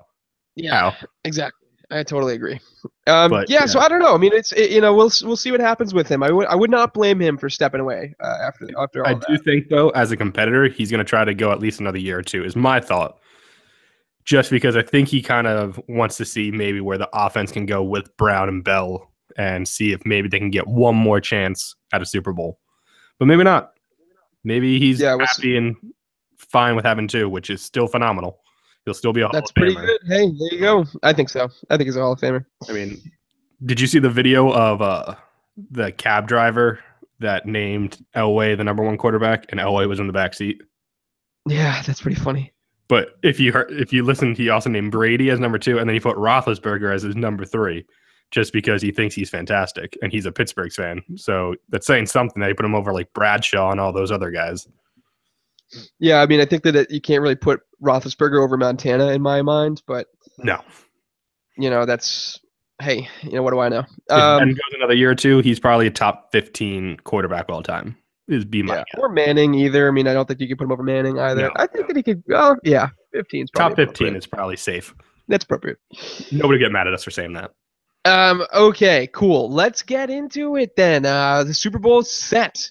[0.56, 0.94] yeah ow.
[1.24, 1.57] Exactly.
[1.90, 2.60] I totally agree.
[3.06, 3.80] Um, But, yeah, so.
[3.80, 4.14] I don't know.
[4.14, 6.22] I mean, it's it, you know we'll we'll see what happens with him.
[6.22, 9.14] I would I would not blame him for stepping away uh, after after all I
[9.14, 9.26] that.
[9.26, 11.98] do think though, as a competitor, he's going to try to go at least another
[11.98, 12.44] year or two.
[12.44, 13.18] Is my thought.
[14.24, 17.64] Just because I think he kind of wants to see maybe where the offense can
[17.64, 21.74] go with Brown and Bell, and see if maybe they can get one more chance
[21.94, 22.58] at a Super Bowl,
[23.18, 23.72] but maybe not.
[24.44, 25.76] Maybe he's Yeah, happy and
[26.36, 28.40] fine with having two, which is still phenomenal.
[28.88, 29.84] He'll still be a Hall That's of pretty Famer.
[29.84, 30.00] good.
[30.06, 30.86] Hey, there you go.
[31.02, 31.50] I think so.
[31.68, 32.46] I think he's a Hall of Famer.
[32.70, 32.98] I mean,
[33.66, 35.14] did you see the video of uh,
[35.70, 36.78] the cab driver
[37.18, 40.62] that named Elway the number one quarterback, and Elway was in the back seat?
[41.46, 42.54] Yeah, that's pretty funny.
[42.88, 45.86] But if you heard, if you listened, he also named Brady as number two, and
[45.86, 47.84] then he put Roethlisberger as his number three,
[48.30, 51.02] just because he thinks he's fantastic, and he's a Pittsburghs fan.
[51.16, 52.40] So that's saying something.
[52.40, 54.66] That he put him over like Bradshaw and all those other guys.
[55.98, 59.22] Yeah, I mean, I think that it, you can't really put Roethlisberger over Montana in
[59.22, 60.06] my mind, but
[60.38, 60.62] No,
[61.56, 62.40] you know that's
[62.80, 63.84] hey, you know what do I know?
[64.10, 67.96] Um, Ben goes another year or two, he's probably a top fifteen quarterback all time.
[68.28, 69.88] Is be my yeah, or Manning either.
[69.88, 71.42] I mean, I don't think you could put him over Manning either.
[71.42, 71.52] No.
[71.56, 72.22] I think that he could.
[72.30, 74.94] Oh, yeah, 15 top fifteen is probably safe.
[75.28, 75.78] That's appropriate.
[76.30, 77.52] Nobody get mad at us for saying that.
[78.04, 78.44] Um.
[78.54, 79.08] Okay.
[79.12, 79.50] Cool.
[79.50, 81.06] Let's get into it then.
[81.06, 82.70] Uh, the Super Bowl set,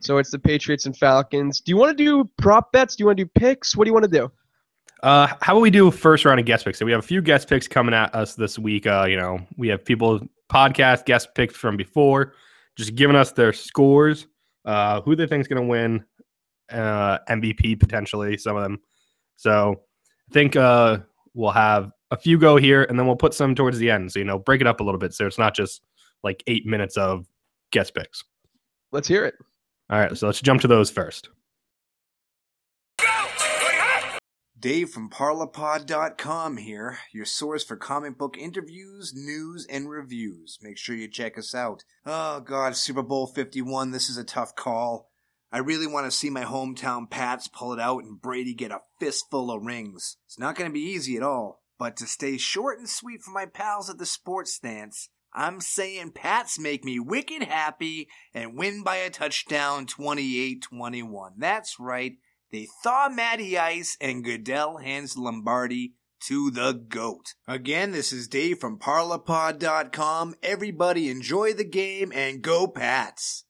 [0.00, 1.60] so it's the Patriots and Falcons.
[1.60, 2.96] Do you want to do prop bets?
[2.96, 3.76] Do you want to do picks?
[3.76, 4.32] What do you want to do?
[5.06, 6.80] Uh, how about we do first round of guest picks?
[6.80, 8.88] So we have a few guest picks coming at us this week.
[8.88, 10.18] Uh, you know, we have people
[10.50, 12.32] podcast guest picks from before,
[12.74, 14.26] just giving us their scores,
[14.64, 16.04] uh, who they think is going to win,
[16.72, 18.80] uh, MVP potentially, some of them.
[19.36, 19.80] So
[20.28, 20.98] I think uh,
[21.34, 24.10] we'll have a few go here, and then we'll put some towards the end.
[24.10, 25.82] So you know, break it up a little bit, so it's not just
[26.24, 27.28] like eight minutes of
[27.70, 28.24] guest picks.
[28.90, 29.36] Let's hear it.
[29.88, 31.28] All right, so let's jump to those first.
[34.66, 40.58] Dave from Parlipod.com here, your source for comic book interviews, news, and reviews.
[40.60, 41.84] Make sure you check us out.
[42.04, 45.08] Oh god, Super Bowl 51, this is a tough call.
[45.52, 48.80] I really want to see my hometown Pats pull it out and Brady get a
[48.98, 50.16] fistful of rings.
[50.26, 51.62] It's not going to be easy at all.
[51.78, 56.10] But to stay short and sweet for my pals at the sports stance, I'm saying
[56.10, 61.34] Pats make me wicked happy and win by a touchdown 28 21.
[61.38, 62.14] That's right.
[62.56, 67.34] They thaw Matty Ice and Goodell hands Lombardi to the GOAT.
[67.46, 70.36] Again, this is Dave from Parlipod.com.
[70.42, 73.44] Everybody enjoy the game and go Pats.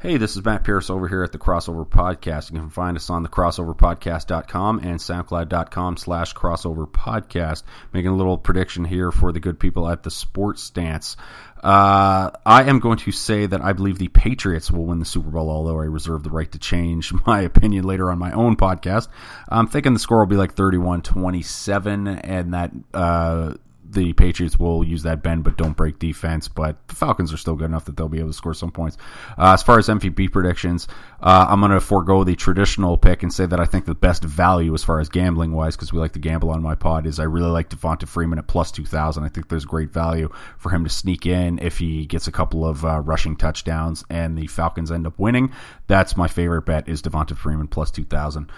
[0.00, 2.52] Hey, this is Matt Pierce over here at the Crossover Podcast.
[2.52, 7.64] You can find us on the crossoverpodcast.com and soundcloud.com slash crossover podcast.
[7.92, 11.16] Making a little prediction here for the good people at the sports stance.
[11.56, 15.30] Uh, I am going to say that I believe the Patriots will win the Super
[15.30, 19.08] Bowl, although I reserve the right to change my opinion later on my own podcast.
[19.48, 23.54] I'm thinking the score will be like 31 27, and that, uh,
[23.90, 26.48] the Patriots will use that bend but don't break defense.
[26.48, 28.96] But the Falcons are still good enough that they'll be able to score some points.
[29.38, 30.88] Uh, as far as MVP predictions,
[31.20, 34.22] uh, I'm going to forego the traditional pick and say that I think the best
[34.24, 37.18] value as far as gambling wise, because we like to gamble on my pod, is
[37.18, 39.24] I really like Devonta Freeman at plus 2,000.
[39.24, 42.66] I think there's great value for him to sneak in if he gets a couple
[42.66, 45.52] of uh, rushing touchdowns and the Falcons end up winning.
[45.86, 48.50] That's my favorite bet is Devonta Freeman plus 2,000.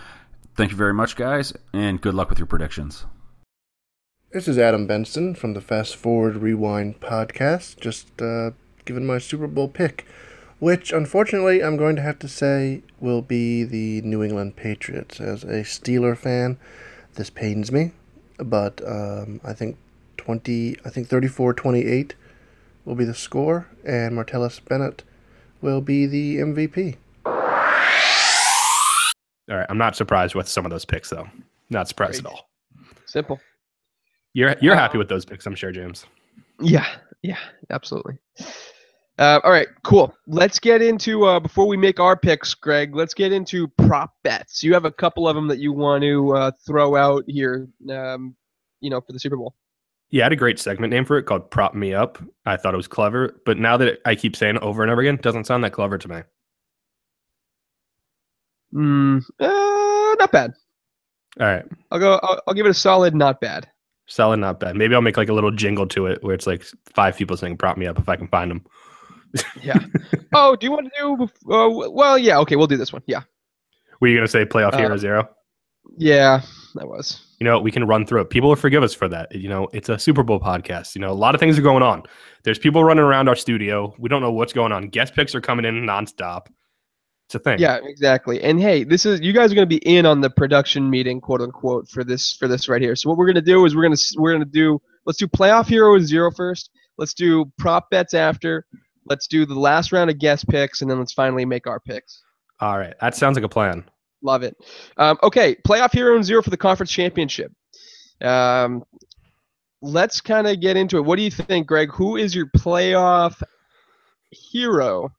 [0.56, 3.06] Thank you very much, guys, and good luck with your predictions.
[4.32, 7.80] This is Adam Benson from the Fast Forward Rewind podcast.
[7.80, 8.52] Just uh,
[8.84, 10.06] giving my Super Bowl pick,
[10.60, 15.20] which unfortunately I'm going to have to say will be the New England Patriots.
[15.20, 16.58] As a Steeler fan,
[17.14, 17.90] this pains me,
[18.38, 19.76] but um, I think
[20.18, 22.12] 20, I think 34-28
[22.84, 25.02] will be the score, and Martellus Bennett
[25.60, 26.98] will be the MVP.
[27.26, 27.32] All
[29.56, 31.28] right, I'm not surprised with some of those picks though.
[31.68, 32.32] Not surprised Great.
[32.32, 32.48] at all.
[33.06, 33.40] Simple.
[34.32, 36.06] You're you're happy with those picks, I'm sure, James.
[36.60, 36.86] Yeah,
[37.22, 37.38] yeah,
[37.70, 38.18] absolutely.
[39.18, 40.14] Uh, all right, cool.
[40.26, 42.94] Let's get into uh, before we make our picks, Greg.
[42.94, 44.62] Let's get into prop bets.
[44.62, 48.34] You have a couple of them that you want to uh, throw out here, um,
[48.80, 49.54] you know, for the Super Bowl.
[50.08, 52.18] Yeah, I had a great segment name for it called Prop Me Up.
[52.46, 55.02] I thought it was clever, but now that I keep saying it over and over
[55.02, 56.22] again, it doesn't sound that clever to me.
[58.72, 60.54] Mm, uh, not bad.
[61.38, 61.64] All right.
[61.90, 62.18] I'll go.
[62.22, 63.68] I'll, I'll give it a solid, not bad.
[64.10, 64.74] Solid, not bad.
[64.74, 67.56] Maybe I'll make like a little jingle to it where it's like five people saying
[67.56, 68.64] "prop me up" if I can find them.
[69.62, 69.78] Yeah.
[70.34, 71.54] oh, do you want to do?
[71.54, 72.36] Uh, well, yeah.
[72.40, 73.02] Okay, we'll do this one.
[73.06, 73.22] Yeah.
[74.00, 75.28] Were you gonna say playoff Uh, hero zero?
[75.96, 76.40] Yeah,
[76.74, 77.24] that was.
[77.38, 78.30] You know, we can run through it.
[78.30, 79.32] People will forgive us for that.
[79.32, 80.96] You know, it's a Super Bowl podcast.
[80.96, 82.02] You know, a lot of things are going on.
[82.42, 83.94] There's people running around our studio.
[84.00, 84.88] We don't know what's going on.
[84.88, 86.48] Guest picks are coming in nonstop.
[87.30, 87.60] It's a thing.
[87.60, 88.42] Yeah, exactly.
[88.42, 91.20] And hey, this is you guys are going to be in on the production meeting,
[91.20, 92.96] quote unquote, for this for this right here.
[92.96, 95.16] So what we're going to do is we're going to we're going to do let's
[95.16, 96.70] do playoff hero zero first.
[96.98, 98.66] Let's do prop bets after.
[99.04, 102.20] Let's do the last round of guest picks, and then let's finally make our picks.
[102.58, 102.94] All right.
[103.00, 103.88] That sounds like a plan.
[104.24, 104.56] Love it.
[104.96, 107.52] Um, okay, playoff hero and zero for the conference championship.
[108.20, 108.82] Um,
[109.82, 111.04] let's kind of get into it.
[111.04, 111.92] What do you think, Greg?
[111.92, 113.40] Who is your playoff
[114.32, 115.12] hero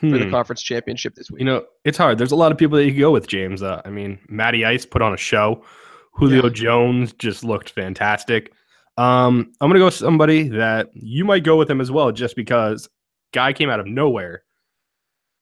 [0.00, 0.30] for the Hmm.
[0.30, 1.40] conference championship this week?
[1.40, 2.18] You know, it's hard.
[2.18, 3.62] There's a lot of people that you could go with, James.
[3.62, 5.64] Uh, I mean, Matty Ice put on a show.
[6.12, 6.50] Julio Yeah.
[6.50, 8.52] Jones just looked fantastic.
[8.98, 12.34] Um, I'm gonna go with somebody that you might go with him as well, just
[12.36, 12.88] because
[13.32, 14.42] guy came out of nowhere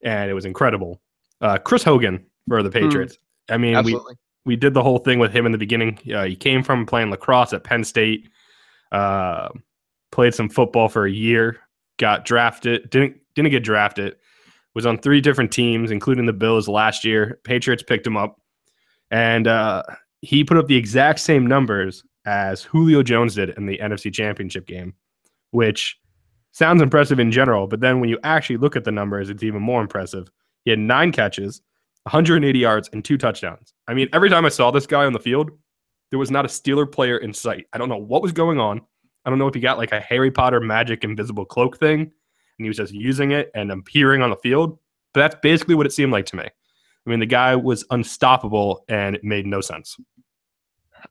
[0.03, 1.01] and it was incredible.
[1.41, 3.19] Uh, Chris Hogan for the Patriots.
[3.49, 3.99] I mean, we
[4.45, 5.99] we did the whole thing with him in the beginning.
[6.13, 8.29] Uh, he came from playing lacrosse at Penn State,
[8.93, 9.49] uh,
[10.13, 11.59] played some football for a year,
[11.99, 14.17] got drafted, didn't didn't get drafted,
[14.75, 17.41] was on three different teams, including the Bills last year.
[17.45, 18.41] Patriots picked him up,
[19.11, 19.83] and uh,
[20.21, 24.67] he put up the exact same numbers as Julio Jones did in the NFC Championship
[24.67, 24.95] game,
[25.51, 25.99] which
[26.53, 29.61] sounds impressive in general, but then when you actually look at the numbers, it's even
[29.61, 30.29] more impressive.
[30.65, 31.61] He had nine catches,
[32.05, 33.75] 180 yards, and two touchdowns.
[33.89, 35.51] I mean, every time I saw this guy on the field,
[36.11, 37.67] there was not a Steeler player in sight.
[37.73, 38.81] I don't know what was going on.
[39.25, 42.13] I don't know if he got like a Harry Potter magic invisible cloak thing
[42.59, 44.79] and he was just using it and appearing on the field.
[45.13, 46.45] But that's basically what it seemed like to me.
[46.45, 49.97] I mean, the guy was unstoppable and it made no sense.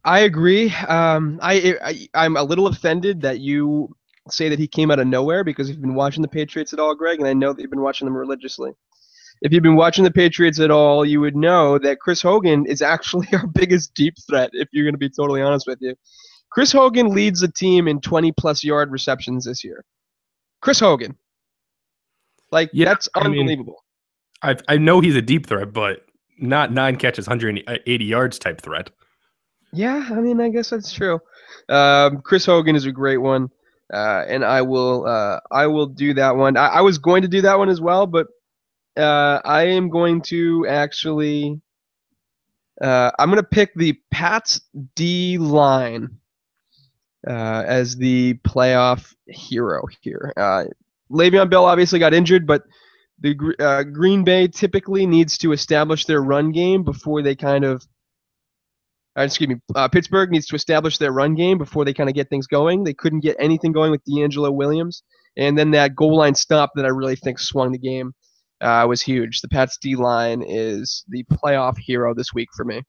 [0.03, 0.73] I agree.
[0.88, 3.95] Um, I, I I'm a little offended that you
[4.29, 6.95] say that he came out of nowhere because you've been watching the Patriots at all,
[6.95, 8.71] Greg, and I know that you've been watching them religiously.
[9.41, 12.82] If you've been watching the Patriots at all, you would know that Chris Hogan is
[12.82, 14.49] actually our biggest deep threat.
[14.53, 15.95] If you're going to be totally honest with you,
[16.51, 19.84] Chris Hogan leads the team in 20 plus yard receptions this year.
[20.62, 21.17] Chris Hogan,
[22.54, 23.84] like Yeah, that's I mean- unbelievable.
[24.42, 26.06] I I know he's a deep threat, but
[26.39, 28.89] not nine catches, 180 yards type threat.
[29.72, 31.20] Yeah, I mean, I guess that's true.
[31.70, 33.50] Um, Chris Hogan is a great one,
[33.94, 36.58] uh, and I will uh, I will do that one.
[36.58, 38.28] I, I was going to do that one as well, but
[38.96, 41.60] Uh, I am going to actually.
[42.82, 44.62] Uh, I'm going to pick the Pats
[44.96, 46.10] D line
[47.28, 50.34] uh, as the playoff hero here.
[51.13, 52.63] Le'Veon Bell obviously got injured, but
[53.19, 57.86] the uh, Green Bay typically needs to establish their run game before they kind of.
[59.17, 59.58] Uh, excuse me.
[59.76, 62.84] Uh, Pittsburgh needs to establish their run game before they kind of get things going.
[62.84, 65.04] They couldn't get anything going with DeAngelo Williams,
[65.38, 68.13] and then that goal line stop that I really think swung the game
[68.62, 69.41] uh, was huge.
[69.41, 72.82] The Pats D line is the playoff hero this week for me.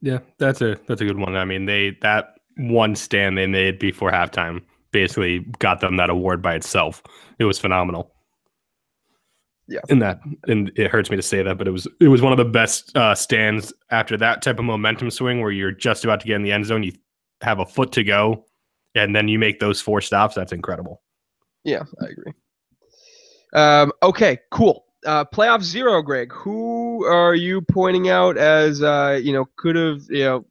[0.00, 1.36] Yeah, that's a that's a good one.
[1.36, 6.42] I mean, they that one stand they made before halftime basically got them that award
[6.42, 7.02] by itself.
[7.38, 8.12] It was phenomenal.
[9.68, 9.80] Yeah.
[9.88, 12.32] And that and it hurts me to say that, but it was it was one
[12.32, 16.20] of the best uh, stands after that type of momentum swing where you're just about
[16.20, 16.92] to get in the end zone, you
[17.40, 18.44] have a foot to go,
[18.94, 20.34] and then you make those four stops.
[20.34, 21.00] That's incredible.
[21.64, 22.32] Yeah, I agree.
[23.54, 24.84] Um, okay, cool.
[25.06, 26.32] Uh, playoff zero, Greg.
[26.32, 30.44] Who are you pointing out as uh, you know could have you know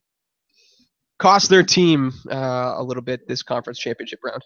[1.21, 4.41] cost their team uh, a little bit this conference championship round?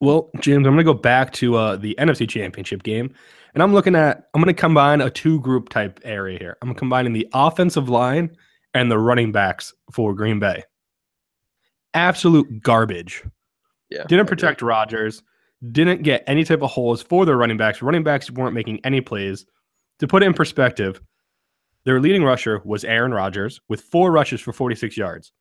[0.00, 3.12] Well, James, I'm going to go back to uh, the NFC Championship game,
[3.54, 6.56] and I'm looking at I'm going to combine a two group type area here.
[6.62, 8.36] I'm combining the offensive line
[8.74, 10.62] and the running backs for Green Bay.
[11.94, 13.24] Absolute garbage.
[13.90, 15.22] Yeah, Didn't protect Rodgers.
[15.72, 17.82] Didn't get any type of holes for their running backs.
[17.82, 19.46] Running backs weren't making any plays.
[19.98, 21.00] To put it in perspective,
[21.84, 25.32] their leading rusher was Aaron Rodgers with four rushes for 46 yards.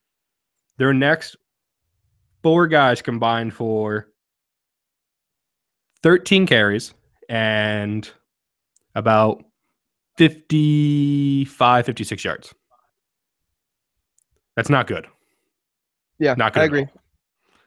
[0.77, 1.35] Their next
[2.43, 4.07] four guys combined for
[6.03, 6.93] 13 carries
[7.29, 8.09] and
[8.95, 9.43] about
[10.17, 12.53] 55, 56 yards.
[14.55, 15.07] That's not good.
[16.19, 16.61] Yeah, Not good.
[16.61, 16.87] I agree.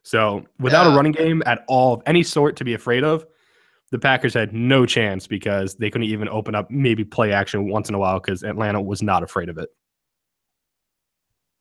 [0.03, 0.93] So without Yeah.
[0.93, 3.25] a running game at all of any sort to be afraid of,
[3.93, 7.89] the Packers had no chance because they couldn't even open up maybe play action once
[7.89, 9.69] in a while because Atlanta was not afraid of it.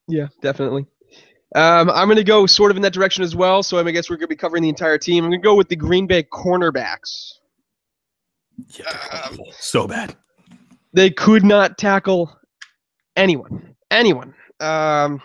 [0.07, 0.85] Yeah, definitely.
[1.55, 3.63] Um, I'm going to go sort of in that direction as well.
[3.63, 5.23] So I guess we're going to be covering the entire team.
[5.23, 7.33] I'm going to go with the Green Bay cornerbacks.
[8.77, 10.15] Yeah, so bad.
[10.93, 12.37] They could not tackle
[13.15, 13.75] anyone.
[13.89, 14.33] Anyone.
[14.59, 15.21] Um,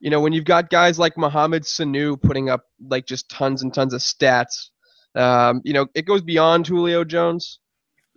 [0.00, 3.72] you know, when you've got guys like Mohamed Sanu putting up like just tons and
[3.72, 4.70] tons of stats,
[5.14, 7.58] um, you know, it goes beyond Julio Jones.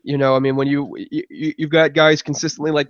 [0.04, 2.88] You know, I mean, when you, you you've got guys consistently like,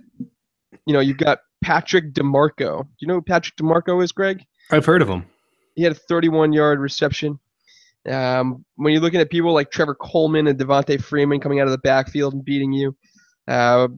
[0.86, 2.82] you know, you've got Patrick DiMarco.
[2.82, 4.42] Do you know who Patrick DiMarco is, Greg?
[4.70, 5.26] I've heard of him.
[5.74, 7.38] He had a 31 yard reception.
[8.10, 11.72] Um, when you're looking at people like Trevor Coleman and Devonta Freeman coming out of
[11.72, 12.96] the backfield and beating you,
[13.46, 13.88] uh,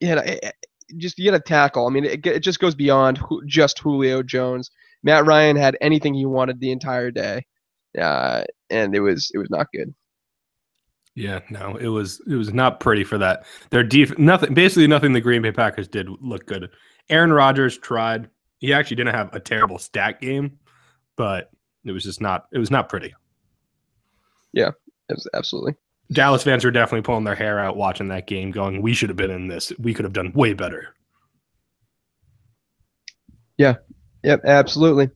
[0.00, 0.54] you it- it-
[0.98, 1.86] just you got a tackle.
[1.86, 4.70] I mean, it, it just goes beyond who, just Julio Jones.
[5.02, 7.46] Matt Ryan had anything he wanted the entire day,
[7.98, 9.92] uh, and it was it was not good.
[11.14, 13.44] Yeah, no, it was it was not pretty for that.
[13.70, 16.70] Their def nothing basically nothing the Green Bay Packers did look good.
[17.08, 18.28] Aaron Rodgers tried.
[18.58, 20.58] He actually didn't have a terrible stat game,
[21.16, 21.50] but
[21.84, 23.14] it was just not it was not pretty.
[24.52, 24.70] Yeah,
[25.08, 25.74] it was absolutely.
[26.12, 29.16] Dallas fans were definitely pulling their hair out watching that game, going, "We should have
[29.16, 29.72] been in this.
[29.78, 30.94] We could have done way better."
[33.56, 33.76] Yeah,
[34.24, 35.10] yep, absolutely.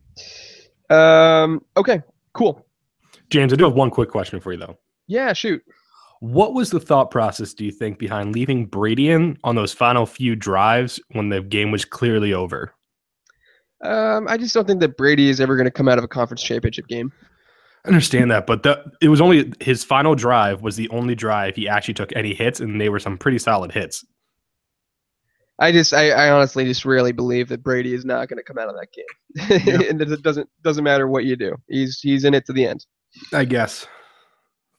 [0.91, 2.03] Um, okay,
[2.35, 2.65] cool.
[3.31, 4.79] James, I do have one quick question for you though.
[5.09, 5.63] Yeah, shoot.
[6.21, 10.05] What was the thought process, do you think, behind leaving Brady in on those final
[10.05, 12.75] few drives when the game was clearly over?
[13.85, 16.09] Um, I just don't think that Brady is ever going to come out of a
[16.09, 17.13] conference championship game.
[17.85, 21.55] I understand that, but the, it was only his final drive was the only drive
[21.55, 24.05] he actually took any hits, and they were some pretty solid hits.
[25.61, 28.59] I just, I, I honestly just really believe that Brady is not going to come
[28.59, 29.89] out of that game, Yeah.
[29.91, 31.57] and it doesn't doesn't matter what you do.
[31.69, 32.85] He's he's in it to the end.
[33.33, 33.87] I guess,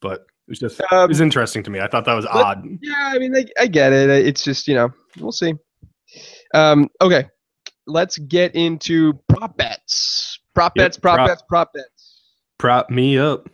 [0.01, 1.79] but it was just it Um, was interesting to me.
[1.79, 2.65] I thought that was but- odd.
[2.81, 4.09] yeah, I mean, I, I get it.
[4.09, 5.53] It's just you know, we'll see.
[6.55, 7.25] Um, okay,
[7.85, 10.39] let's get into prop bets.
[10.55, 12.23] Prop Yep, bets, prop, prop- bets, prop bets.
[12.57, 13.47] Prop me up.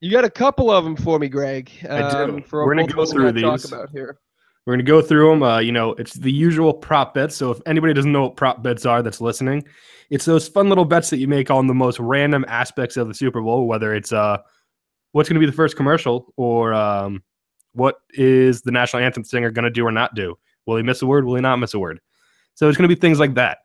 [0.00, 1.70] You got a couple of them for me, Greg.
[1.88, 2.16] I do.
[2.34, 3.72] um, For We're gonna go through to talk these.
[3.72, 4.18] about here.
[4.66, 5.42] We're gonna go through them.
[5.42, 7.34] Uh, you know, it's the usual prop bets.
[7.36, 9.64] So if anybody doesn't know what prop bets are, that's listening,
[10.10, 13.14] it's those fun little bets that you make on the most random aspects of the
[13.14, 14.36] Super Bowl, whether it's uh,
[15.12, 17.22] what's gonna be the first commercial, or um,
[17.72, 20.36] what is the national anthem singer gonna do or not do?
[20.66, 21.24] Will he miss a word?
[21.24, 22.00] Will he not miss a word?
[22.54, 23.58] So it's gonna be things like that.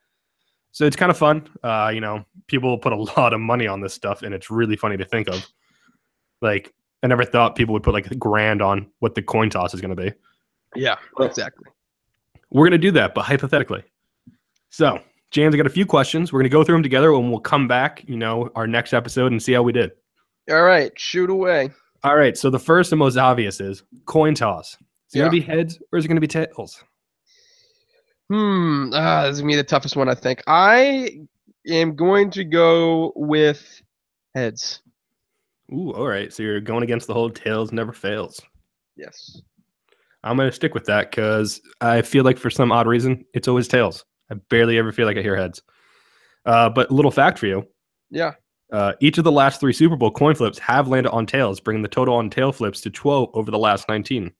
[0.74, 1.48] So it's kind of fun.
[1.64, 4.76] Uh, you know, people put a lot of money on this stuff, and it's really
[4.76, 5.46] funny to think of.
[6.42, 6.74] Like,
[7.04, 9.82] I never thought people would put like a grand on what the coin toss is
[9.82, 10.12] gonna be
[10.76, 11.68] Yeah, exactly.
[12.50, 13.84] we're going to do that, but hypothetically.
[14.70, 15.00] So,
[15.32, 16.32] James, I got a few questions.
[16.32, 18.94] We're going to go through them together and we'll come back, you know, our next
[18.94, 19.92] episode and see how we did.
[20.50, 21.70] All right, shoot away.
[22.04, 22.36] All right.
[22.36, 24.74] So the first and most obvious is coin toss.
[24.74, 24.78] Is
[25.14, 25.22] it Yeah.
[25.26, 26.84] gonna be heads or is it gonna be tails?
[28.30, 28.90] Hmm.
[28.94, 30.42] Ah, this is gonna be the toughest one, I think.
[30.48, 31.20] I
[31.68, 33.82] am going to go with
[34.36, 34.82] heads.
[35.74, 36.32] Ooh, all right.
[36.34, 38.42] So you're going against the whole tails never fails.
[38.96, 39.42] Yes.
[40.24, 43.68] I'm gonna stick with that because I feel like for some odd reason it's always
[43.68, 44.06] tails.
[44.32, 45.62] I barely ever feel like I hear heads.
[46.46, 47.68] Uh, but little fact for you:
[48.10, 48.34] Yeah.
[48.72, 51.82] Uh, each of the last three Super Bowl coin flips have landed on tails, bringing
[51.82, 54.32] the total on tail flips to 12 over the last 19.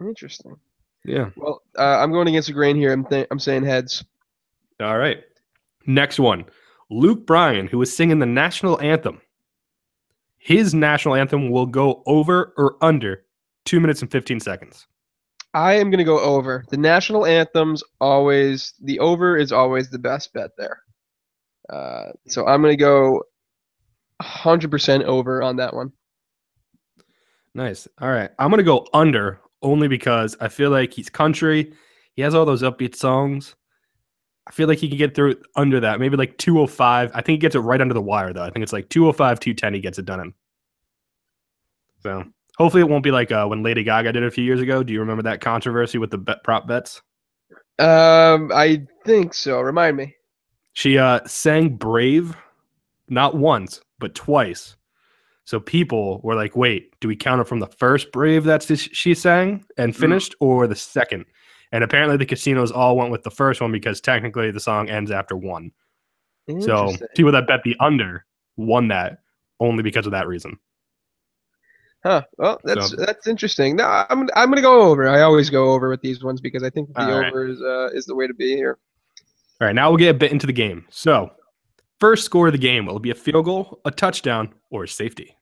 [0.00, 0.56] Interesting.
[1.04, 1.30] Yeah.
[1.36, 2.92] Well, uh, I'm going against the grain here.
[2.92, 4.04] I'm th- I'm saying heads.
[4.80, 5.24] All right.
[5.86, 6.44] Next one.
[6.90, 9.20] Luke Bryan, who is singing the national anthem.
[10.38, 13.24] His national anthem will go over or under
[13.64, 14.86] two minutes and 15 seconds.
[15.54, 16.64] I am going to go over.
[16.68, 20.82] The national anthems always the over is always the best bet there.
[21.68, 23.22] Uh, so I'm going to go
[24.22, 25.92] 100% over on that one.
[27.54, 27.88] Nice.
[28.00, 28.30] All right.
[28.38, 31.72] I'm going to go under only because I feel like he's country.
[32.14, 33.54] He has all those upbeat songs.
[34.46, 36.00] I feel like he can get through under that.
[36.00, 37.10] Maybe like 205.
[37.12, 38.44] I think he gets it right under the wire, though.
[38.44, 39.74] I think it's like 205, 210.
[39.74, 40.34] He gets it done in.
[42.02, 42.24] So
[42.56, 44.82] hopefully it won't be like uh, when Lady Gaga did it a few years ago.
[44.82, 47.02] Do you remember that controversy with the bet prop bets?
[47.78, 49.60] Um, I think so.
[49.60, 50.14] Remind me.
[50.72, 52.36] She uh, sang Brave
[53.10, 54.76] not once, but twice.
[55.44, 59.14] So people were like, wait, do we count it from the first Brave that she
[59.14, 61.24] sang and finished or the second?
[61.72, 65.10] And apparently the casinos all went with the first one because technically the song ends
[65.10, 65.70] after one.
[66.60, 68.24] So people that bet the under
[68.56, 69.18] won that
[69.60, 70.58] only because of that reason.
[72.04, 72.22] Huh.
[72.38, 73.76] Well, that's So- that's interesting.
[73.76, 75.08] No, I'm I'm gonna go over.
[75.08, 77.28] I always go over with these ones because I think the All right.
[77.30, 78.78] over is uh, is the way to be here.
[79.60, 80.86] All right, now we'll get a bit into the game.
[80.88, 81.30] So,
[82.00, 84.88] first score of the game will it be a field goal, a touchdown, or a
[84.88, 85.36] safety?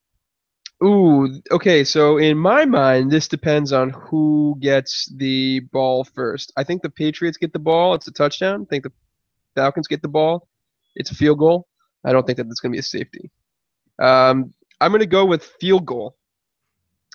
[0.84, 1.84] Ooh, okay.
[1.84, 6.52] So in my mind, this depends on who gets the ball first.
[6.56, 7.94] I think the Patriots get the ball.
[7.94, 8.62] It's a touchdown.
[8.62, 8.92] I think the
[9.54, 10.48] Falcons get the ball.
[10.94, 11.66] It's a field goal.
[12.04, 13.30] I don't think that it's going to be a safety.
[13.98, 16.16] Um, I'm going to go with field goal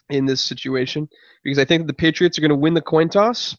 [0.10, 1.08] in this situation
[1.44, 3.56] because I think the Patriots are going to win the coin toss,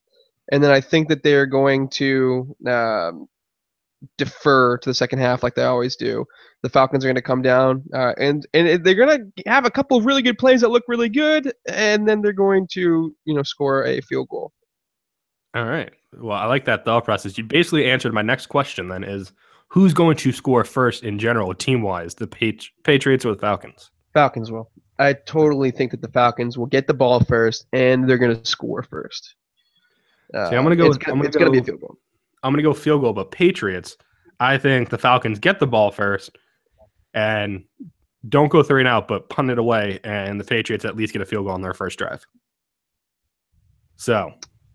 [0.50, 3.28] and then I think that they're going to um,
[4.18, 6.24] defer to the second half like they always do
[6.62, 9.70] the Falcons are going to come down uh, and and they're going to have a
[9.70, 13.34] couple of really good plays that look really good, and then they're going to you
[13.34, 14.52] know score a field goal.
[15.54, 15.90] All right.
[16.16, 17.36] Well, I like that thought process.
[17.36, 19.32] You basically answered my next question then is
[19.68, 23.90] who's going to score first in general, team wise, the Pat- Patriots or the Falcons?
[24.14, 24.70] Falcons will.
[24.98, 28.44] I totally think that the Falcons will get the ball first, and they're going to
[28.48, 29.34] score first.
[30.34, 31.80] Uh, See, I'm gonna go It's with- gonna, I'm gonna it's gonna be a field
[31.80, 31.96] goal.
[32.42, 33.96] I'm going to go field goal, but Patriots,
[34.40, 36.36] I think the Falcons get the ball first
[37.14, 37.64] and
[38.28, 41.22] don't go three and out, but punt it away, and the Patriots at least get
[41.22, 42.24] a field goal on their first drive.
[43.96, 44.32] So,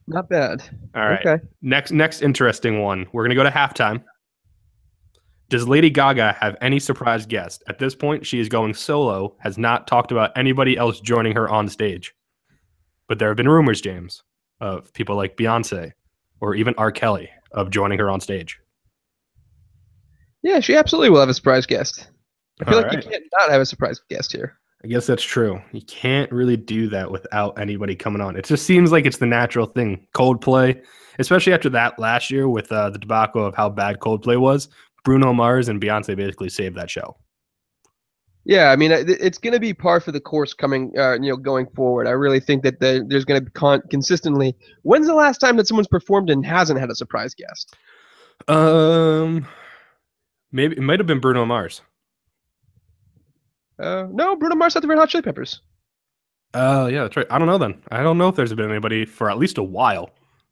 [0.07, 0.63] Not bad.
[0.95, 1.25] all right.
[1.25, 1.43] Okay.
[1.61, 3.07] Next, next interesting one.
[3.11, 4.03] We're gonna go to halftime.
[5.49, 7.63] Does Lady Gaga have any surprise guest?
[7.69, 9.35] At this point, she is going solo.
[9.39, 12.13] Has not talked about anybody else joining her on stage.
[13.07, 14.23] But there have been rumors, James,
[14.59, 15.91] of people like Beyonce
[16.41, 16.91] or even R.
[16.91, 18.59] Kelly of joining her on stage.
[20.43, 22.07] Yeah, she absolutely will have a surprise guest.
[22.61, 23.03] I feel All like right.
[23.03, 24.57] you can't not have a surprise guest here.
[24.83, 25.61] I guess that's true.
[25.71, 28.37] You can't really do that without anybody coming on.
[28.37, 30.07] It just seems like it's the natural thing.
[30.13, 30.81] Coldplay,
[31.19, 34.69] especially after that last year with uh, the debacle of how bad Coldplay was,
[35.03, 37.17] Bruno Mars and Beyonce basically saved that show.
[38.47, 41.35] Yeah, I mean, it's going to be par for the course coming, uh, you know,
[41.35, 42.07] going forward.
[42.07, 44.55] I really think that the, there's going to be con- consistently.
[44.83, 47.75] When's the last time that someone's performed and hasn't had a surprise guest?
[48.47, 49.45] Um,
[50.53, 51.81] maybe it might have been Bruno Mars.
[53.77, 55.59] Uh, no, Bruno Mars had the Red Hot Chili Peppers.
[56.53, 57.27] Oh, yeah, that's right.
[57.29, 57.83] I don't know then.
[57.91, 60.11] I don't know if there's been anybody for at least a while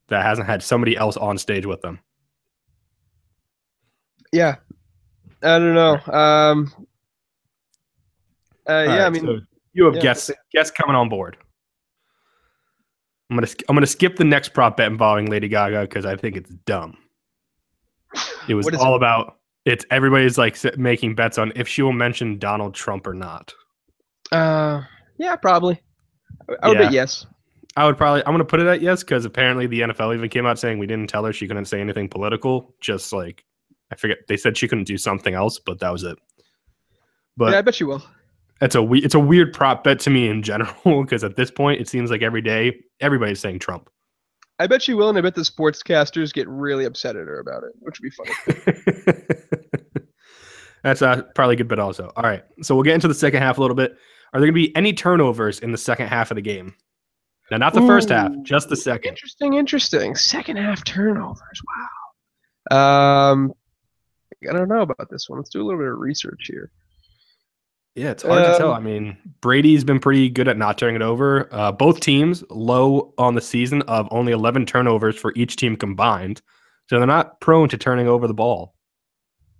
[0.09, 2.01] that hasn't had somebody else on stage with them.
[4.33, 4.55] Yeah,
[5.41, 5.97] I don't know.
[6.13, 6.87] Um,
[8.69, 9.39] uh, yeah, I mean, so
[9.73, 11.37] you have yeah, guests guests coming on board.
[13.29, 16.35] I'm gonna I'm gonna skip the next prop bet involving Lady Gaga because I think
[16.37, 16.97] it's dumb.
[18.47, 18.97] It was all it?
[18.97, 23.53] about it's everybody's like making bets on if she will mention Donald Trump or not.
[24.31, 24.81] uh,
[25.17, 25.81] yeah, probably.
[26.49, 26.83] I- I would Yeah.
[26.83, 27.25] bet yes.
[27.77, 30.45] I would probably I'm gonna put it at yes because apparently the NFL even came
[30.45, 32.75] out saying we didn't tell her she couldn't say anything political.
[32.79, 33.43] Just like
[33.91, 36.17] I forget they said she couldn't do something else, but that was it.
[37.35, 38.03] But yeah, I bet she will.
[38.61, 41.51] It's a we- it's a weird prop bet to me in general because at this
[41.51, 43.89] point it seems like every day everybody's saying Trump.
[44.57, 47.63] I bet you will, and I bet the sportscasters get really upset at her about
[47.63, 49.21] it, which would be funny.
[50.83, 52.11] That's uh, probably a good bet also.
[52.15, 53.97] All right, so we'll get into the second half a little bit.
[54.33, 56.75] Are there going to be any turnovers in the second half of the game?
[57.51, 59.09] Now, not the first half, just the second.
[59.09, 60.15] Interesting, interesting.
[60.15, 61.61] Second half turnovers.
[62.71, 63.31] Wow.
[63.31, 63.53] Um,
[64.49, 65.39] I don't know about this one.
[65.39, 66.71] Let's do a little bit of research here.
[67.95, 68.71] Yeah, it's hard to tell.
[68.71, 71.47] Um, I mean, Brady's been pretty good at not turning it over.
[71.51, 76.41] Uh, both teams low on the season of only 11 turnovers for each team combined.
[76.89, 78.75] So they're not prone to turning over the ball.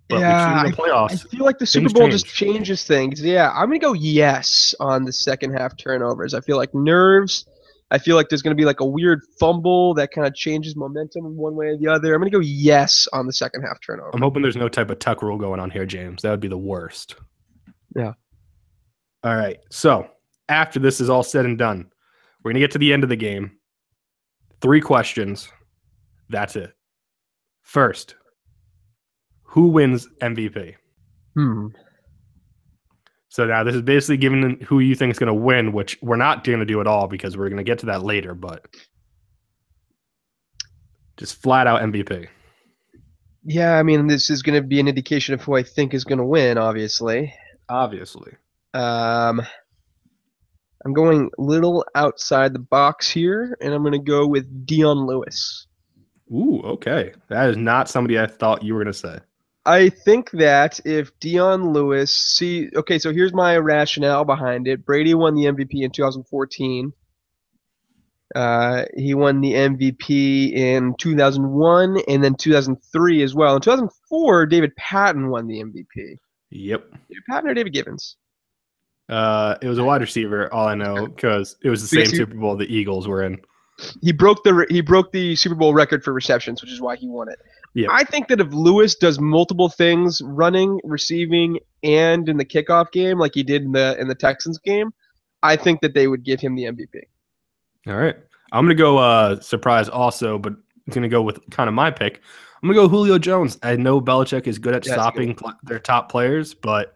[0.08, 3.20] But Yeah, we've seen I feel like the Super Bowl just changes things.
[3.20, 6.32] Yeah, I'm gonna go yes on the second half turnovers.
[6.34, 7.46] I feel like nerves.
[7.90, 11.36] I feel like there's gonna be like a weird fumble that kind of changes momentum
[11.36, 12.14] one way or the other.
[12.14, 14.10] I'm gonna go yes on the second half turnover.
[14.14, 16.22] I'm hoping there's no type of tuck rule going on here, James.
[16.22, 17.16] That would be the worst.
[17.96, 18.12] Yeah.
[19.22, 19.58] All right.
[19.70, 20.08] So
[20.48, 21.90] after this is all said and done,
[22.42, 23.52] we're gonna get to the end of the game.
[24.60, 25.48] Three questions.
[26.28, 26.72] That's it.
[27.62, 28.14] First,
[29.42, 30.74] who wins MVP?
[31.34, 31.68] Hmm.
[33.28, 36.16] So now this is basically giving who you think is going to win, which we're
[36.16, 38.34] not going to do at all because we're going to get to that later.
[38.34, 38.64] But
[41.18, 42.28] just flat out MVP.
[43.44, 46.26] Yeah, I mean, this is gonna be an indication of who I think is gonna
[46.26, 46.58] win.
[46.58, 47.32] Obviously.
[47.68, 48.32] Obviously.
[48.76, 49.40] Um,
[50.84, 55.06] I'm going a little outside the box here, and I'm going to go with Dion
[55.06, 55.66] Lewis.
[56.30, 57.12] Ooh, okay.
[57.28, 59.18] That is not somebody I thought you were going to say.
[59.64, 64.84] I think that if Dion Lewis, see, okay, so here's my rationale behind it.
[64.84, 66.92] Brady won the MVP in 2014.
[68.34, 73.56] Uh, he won the MVP in 2001 and then 2003 as well.
[73.56, 76.18] In 2004, David Patten won the MVP.
[76.50, 76.90] Yep.
[77.08, 78.16] David Patten or David Givens?
[79.08, 80.52] Uh, it was a wide receiver.
[80.52, 83.22] All I know because it was the Because same he- Super Bowl the Eagles were
[83.24, 83.40] in.
[84.02, 87.06] he broke the he broke the Super Bowl record for receptions, which is why he
[87.08, 87.38] won it.
[87.74, 87.88] Yeah.
[87.90, 93.18] I think that if Lewis does multiple things, running, receiving, and in the kickoff game,
[93.18, 94.92] like he did in the in the Texans game,
[95.42, 97.02] I think that they would give him the MVP.
[97.86, 98.16] All right.
[98.52, 101.74] I'm going to go uh, surprise also, but I'm going to go with kind of
[101.74, 102.20] my pick.
[102.62, 103.58] I'm going to go Julio Jones.
[103.62, 106.94] I know Belichick is good at Yeah, stopping pl- their top players, but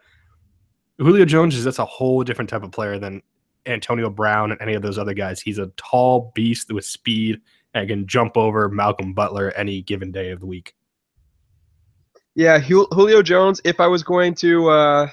[1.00, 3.22] Julio Jones is that's a whole different type of player than
[3.66, 5.40] Antonio Brown and any of those other guys.
[5.40, 7.40] He's a tall beast with speed
[7.74, 10.74] and can jump over Malcolm Butler any given day of the week.
[12.34, 13.60] Yeah, Julio Jones.
[13.64, 15.08] If I was going to, uh,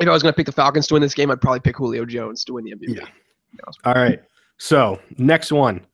[0.00, 1.76] if I was going to pick the Falcons to win this game, I'd probably pick
[1.76, 2.96] Julio Jones to win the MVP.
[2.96, 3.04] Yeah.
[3.84, 4.22] All right.
[4.58, 5.84] So, next one.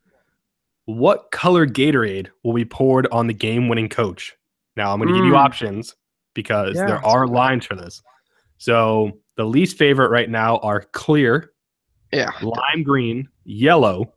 [0.86, 4.34] What color Gatorade will be poured on the game winning coach?
[4.76, 5.38] Now, I'm going to give you Mm.
[5.38, 5.94] options
[6.34, 8.02] because Yeah, there are lines for this.
[8.58, 11.52] So, the least favorite right now are clear,
[12.12, 12.30] Yeah.
[12.42, 14.14] lime green, yellow,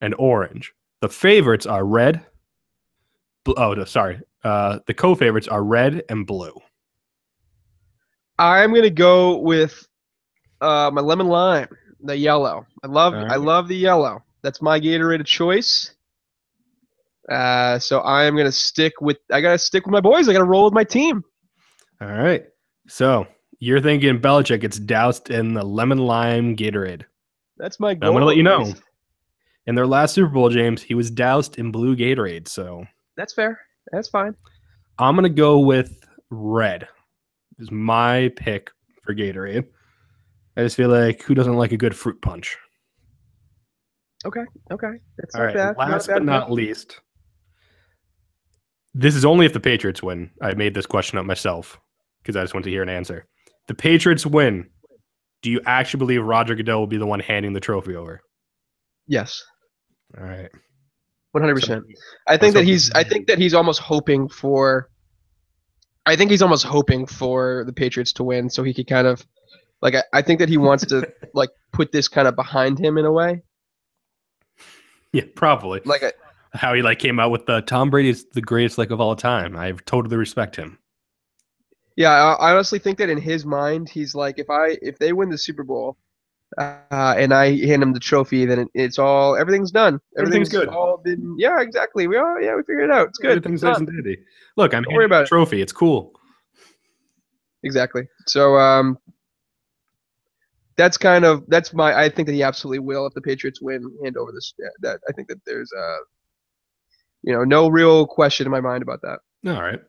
[0.00, 0.72] and orange.
[1.00, 2.24] The favorites are red.
[3.44, 4.20] Bl- oh, no, sorry.
[4.44, 6.54] Uh, the co favorites are red and blue.
[8.38, 9.86] I'm gonna go with
[10.60, 11.68] uh, my lemon lime,
[12.00, 12.66] the yellow.
[12.82, 14.22] I love I love the yellow.
[14.42, 15.94] That's my Gatorade choice.
[17.28, 20.28] Uh, so I am gonna stick with I gotta stick with my boys.
[20.28, 21.22] I gotta roll with my team.
[22.00, 22.44] All right.
[22.88, 23.26] So,
[23.62, 27.04] you're thinking Belichick gets doused in the lemon lime Gatorade.
[27.58, 28.74] That's my I'm gonna let you know.
[29.68, 32.48] In their last Super Bowl, James, he was doused in blue Gatorade.
[32.48, 32.84] So
[33.16, 33.60] That's fair.
[33.92, 34.34] That's fine.
[34.98, 36.88] I'm gonna go with red.
[37.60, 38.72] Is my pick
[39.04, 39.68] for Gatorade.
[40.56, 42.56] I just feel like who doesn't like a good fruit punch?
[44.24, 44.42] Okay.
[44.72, 44.92] Okay.
[45.18, 45.54] That's All right.
[45.54, 45.76] bad.
[45.76, 46.24] last not but pick.
[46.24, 47.00] not least,
[48.92, 50.32] this is only if the Patriots win.
[50.42, 51.78] I made this question up myself
[52.22, 53.28] because I just want to hear an answer.
[53.68, 54.68] The Patriots win.
[55.42, 58.20] Do you actually believe Roger Goodell will be the one handing the trophy over?
[59.06, 59.42] Yes.
[60.16, 60.48] All right.
[61.32, 61.84] One hundred percent.
[62.28, 62.90] I think that he's.
[62.92, 64.90] I think that he's almost hoping for.
[66.04, 69.24] I think he's almost hoping for the Patriots to win, so he could kind of,
[69.80, 72.98] like, I, I think that he wants to like put this kind of behind him
[72.98, 73.42] in a way.
[75.12, 75.80] Yeah, probably.
[75.84, 76.12] Like, I,
[76.54, 79.16] how he like came out with the Tom Brady is the greatest like of all
[79.16, 79.56] time.
[79.56, 80.78] I totally respect him.
[81.96, 85.30] Yeah, I, honestly think that in his mind, he's like, if I if they win
[85.30, 85.96] the Super Bowl,
[86.58, 90.00] uh, and I hand him the trophy, then it, it's all everything's done.
[90.18, 90.68] Everything's good.
[90.68, 92.06] All been yeah, exactly.
[92.06, 93.08] We all yeah, we figured it out.
[93.08, 93.30] It's good.
[93.32, 94.18] Everything's nice and dandy.
[94.56, 95.28] Look, I'm Don't worry about a it.
[95.28, 95.62] trophy.
[95.62, 96.12] It's cool.
[97.62, 98.08] Exactly.
[98.26, 98.98] So um
[100.76, 103.90] that's kind of that's my I think that he absolutely will if the Patriots win
[104.02, 105.98] hand over this yeah, that I think that there's uh
[107.22, 109.20] you know no real question in my mind about that.
[109.46, 109.80] All right.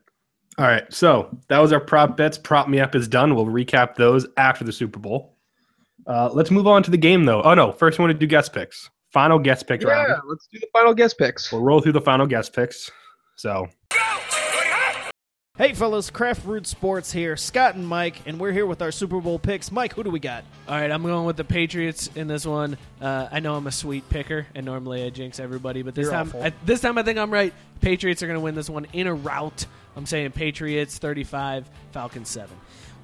[0.58, 0.90] All right.
[0.92, 2.38] So that was our prop bets.
[2.38, 3.34] Prop me up is done.
[3.34, 5.36] We'll recap those after the Super Bowl.
[6.06, 7.42] Uh, let's move on to the game, though.
[7.42, 7.72] Oh no!
[7.72, 8.90] First, we want to do guest picks.
[9.12, 10.22] Final guest pick Yeah, round.
[10.26, 11.50] let's do the final guest picks.
[11.50, 12.90] We'll roll through the final guest picks.
[13.36, 13.68] So
[15.56, 17.36] Hey fellas, Craft Brewed Sports here.
[17.36, 19.70] Scott and Mike, and we're here with our Super Bowl picks.
[19.70, 20.42] Mike, who do we got?
[20.66, 22.76] All right, I'm going with the Patriots in this one.
[23.00, 26.12] Uh, I know I'm a sweet picker, and normally I jinx everybody, but this You're
[26.12, 26.32] time.
[26.42, 27.54] I, this time I think I'm right.
[27.80, 29.64] Patriots are going to win this one in a rout.
[29.96, 32.56] I'm saying Patriots 35, Falcons 7.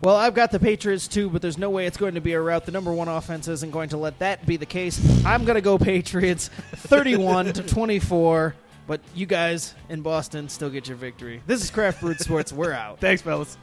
[0.03, 2.41] Well, I've got the Patriots too, but there's no way it's going to be a
[2.41, 2.64] rout.
[2.64, 4.99] The number one offense isn't going to let that be the case.
[5.26, 8.55] I'm going to go Patriots 31 to 24,
[8.86, 11.43] but you guys in Boston still get your victory.
[11.47, 12.51] This is Craft Brewed Sports.
[12.51, 12.99] We're out.
[13.01, 13.59] Thanks, fellas.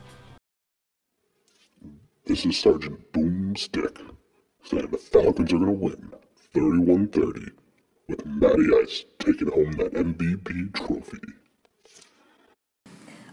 [2.26, 3.98] This is Sergeant Boomstick
[4.64, 6.14] saying the Falcons are going to win
[6.54, 7.40] 31 30
[8.10, 11.18] with Matty Ice taking home that MVP trophy.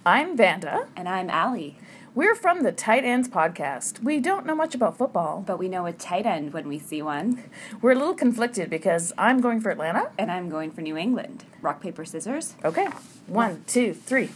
[0.06, 0.86] I'm Vanda.
[0.96, 1.78] And I'm Allie.
[2.14, 4.02] We're from the Tight Ends Podcast.
[4.02, 7.00] We don't know much about football, but we know a tight end when we see
[7.00, 7.42] one.
[7.80, 10.10] We're a little conflicted because I'm going for Atlanta.
[10.18, 11.46] And I'm going for New England.
[11.62, 12.54] Rock, paper, scissors.
[12.62, 12.86] Okay.
[13.26, 14.28] One, two, three.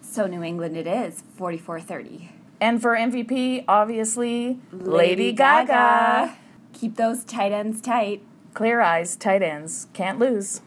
[0.00, 2.32] So New England it is, 44 30.
[2.60, 6.36] And for MVP, obviously, Lady, Lady Gaga.
[6.72, 8.22] Keep those tight ends tight.
[8.54, 9.86] Clear eyes, tight ends.
[9.92, 10.62] Can't lose.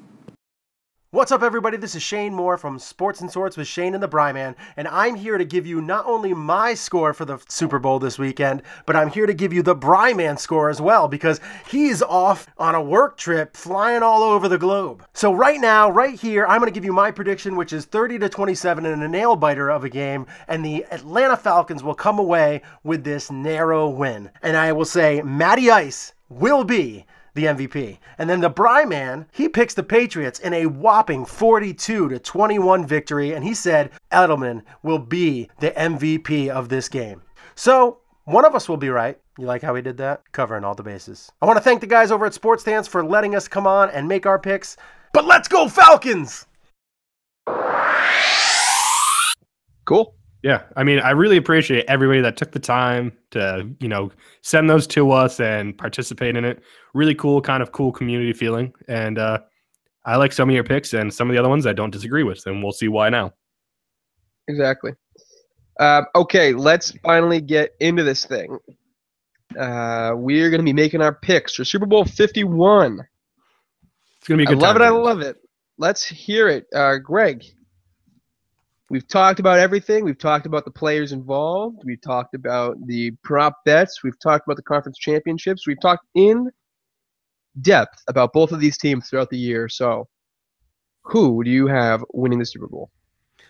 [1.15, 1.77] What's up, everybody?
[1.77, 5.15] This is Shane Moore from Sports and Sorts with Shane and the Bryman, and I'm
[5.15, 8.97] here to give you not only my score for the Super Bowl this weekend, but
[8.97, 11.39] I'm here to give you the Bryman score as well because
[11.69, 15.05] he's off on a work trip flying all over the globe.
[15.13, 18.19] So, right now, right here, I'm going to give you my prediction, which is 30
[18.19, 22.19] to 27 in a nail biter of a game, and the Atlanta Falcons will come
[22.19, 24.29] away with this narrow win.
[24.43, 27.05] And I will say, Matty Ice will be
[27.35, 27.99] the MVP.
[28.17, 32.87] And then the Bry Man, he picks the Patriots in a whopping 42 to 21
[32.87, 37.21] victory, and he said Edelman will be the MVP of this game.
[37.53, 39.19] So one of us will be right.
[39.37, 40.23] You like how he did that?
[40.31, 41.31] Covering all the bases.
[41.41, 43.89] I want to thank the guys over at Sports Stance for letting us come on
[43.91, 44.77] and make our picks.
[45.13, 46.45] But let's go Falcons!
[49.85, 50.15] Cool.
[50.45, 54.11] Yeah, I mean, I really appreciate everybody that took the time to, you know,
[54.43, 56.61] send those to us and participate in it.
[56.93, 58.71] Really cool, kind of cool community feeling.
[58.87, 59.39] And uh,
[60.05, 62.21] I like some of your picks and some of the other ones I don't disagree
[62.21, 63.33] with, and we'll see why now.
[64.47, 64.91] Exactly.
[65.79, 68.59] Uh, okay, let's finally get into this thing.
[69.59, 72.99] Uh, we're going to be making our picks for Super Bowl 51.
[74.19, 74.85] It's going to be a good I love time, it.
[74.85, 75.37] I love it.
[75.79, 76.67] Let's hear it.
[76.71, 77.43] Uh, Greg,
[78.89, 80.03] we've talked about everything.
[80.03, 81.81] We've talked about the players involved.
[81.85, 84.03] We've talked about the prop bets.
[84.03, 85.67] We've talked about the conference championships.
[85.67, 86.49] We've talked in
[87.61, 89.69] depth about both of these teams throughout the year.
[89.69, 90.07] So,
[91.03, 92.89] who do you have winning the Super Bowl?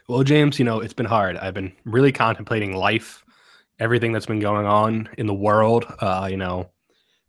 [0.08, 1.38] Well, James, you know, it's been hard.
[1.38, 3.24] I've been really contemplating life,
[3.80, 6.70] everything that's been going on in the world, uh, you know,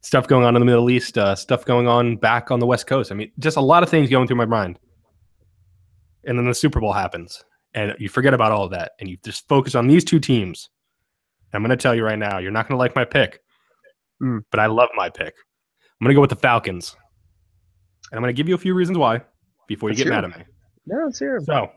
[0.02, 2.86] stuff going on in the Middle East, uh, stuff going on back on the West
[2.86, 3.10] Coast.
[3.10, 4.78] I mean, just a lot of things going through my mind.
[6.24, 7.44] And then the Super Bowl happens,
[7.76, 10.68] and you forget about all of that, and you just focus on these two teams.
[11.52, 13.40] I'm going to tell you right now, you're not going to like my pick,
[14.22, 14.40] Mm.
[14.50, 15.34] but I love my pick.
[16.00, 16.96] I'm going to go with the Falcons.
[18.10, 19.20] And I'm going to give you a few reasons why
[19.68, 20.44] before you Let's get mad at me.
[20.86, 21.40] No, let's hear.
[21.40, 21.70] So,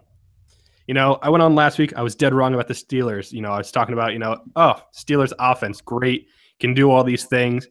[0.87, 1.93] you know, I went on last week.
[1.97, 3.31] I was dead wrong about the Steelers.
[3.31, 6.27] You know, I was talking about, you know, oh, Steelers offense, great,
[6.59, 7.67] can do all these things.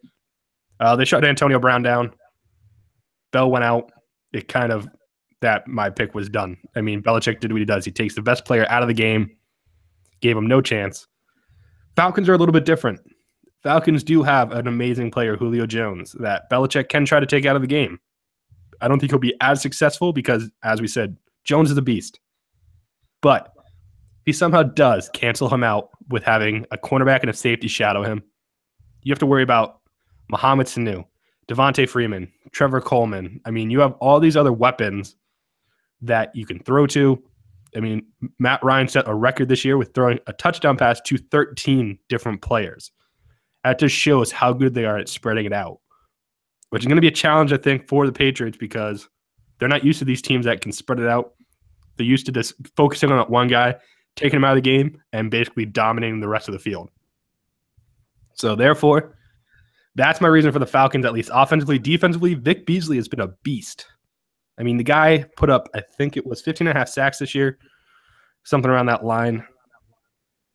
[0.80, 2.12] Uh, they shut Antonio Brown down.
[3.32, 3.90] Bell went out.
[4.32, 4.88] It kind of
[5.40, 6.56] that my pick was done.
[6.74, 7.84] I mean, Belichick did what he does.
[7.84, 9.30] He takes the best player out of the game,
[10.20, 11.06] gave him no chance.
[11.96, 13.00] Falcons are a little bit different.
[13.62, 17.56] Falcons do have an amazing player, Julio Jones, that Belichick can try to take out
[17.56, 17.98] of the game.
[18.80, 22.20] I don't think he'll be as successful because, as we said, Jones is a beast.
[23.20, 23.52] But
[24.26, 28.22] he somehow does cancel him out with having a cornerback and a safety shadow him,
[29.02, 29.80] you have to worry about
[30.28, 31.04] Mohamed Sanu,
[31.48, 33.40] Devonta Freeman, Trevor Coleman.
[33.44, 35.16] I mean, you have all these other weapons
[36.02, 37.22] that you can throw to.
[37.76, 38.06] I mean,
[38.38, 42.42] Matt Ryan set a record this year with throwing a touchdown pass to 13 different
[42.42, 42.90] players.
[43.64, 45.80] That just shows how good they are at spreading it out,
[46.70, 49.08] which is going to be a challenge, I think, for the Patriots because
[49.58, 51.34] they're not used to these teams that can spread it out.
[51.96, 53.74] They're used to just focusing on that one guy,
[54.16, 56.90] taking him out of the game, and basically dominating the rest of the field.
[58.34, 59.16] So, therefore,
[59.96, 61.78] that's my reason for the Falcons, at least offensively.
[61.78, 63.86] Defensively, Vic Beasley has been a beast.
[64.58, 67.18] I mean, the guy put up, I think it was 15 and a half sacks
[67.18, 67.58] this year,
[68.44, 69.46] something around that line.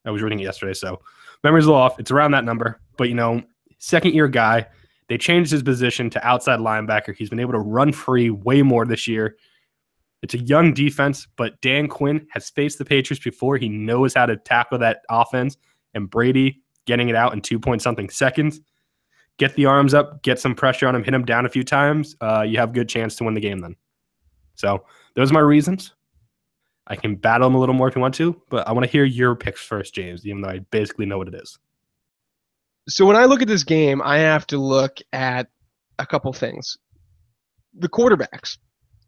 [0.05, 0.99] I was reading it yesterday, so
[1.43, 1.99] memory's a little off.
[1.99, 2.81] It's around that number.
[2.97, 3.41] But, you know,
[3.77, 4.67] second year guy,
[5.07, 7.15] they changed his position to outside linebacker.
[7.15, 9.37] He's been able to run free way more this year.
[10.21, 13.57] It's a young defense, but Dan Quinn has faced the Patriots before.
[13.57, 15.57] He knows how to tackle that offense.
[15.93, 18.59] And Brady getting it out in two point something seconds.
[19.37, 22.15] Get the arms up, get some pressure on him, hit him down a few times.
[22.21, 23.75] Uh, you have a good chance to win the game then.
[24.55, 24.85] So
[25.15, 25.93] those are my reasons.
[26.87, 28.91] I can battle them a little more if you want to, but I want to
[28.91, 31.57] hear your picks first, James, even though I basically know what it is.
[32.89, 35.47] So when I look at this game, I have to look at
[35.97, 36.77] a couple things.
[37.75, 38.57] The quarterbacks,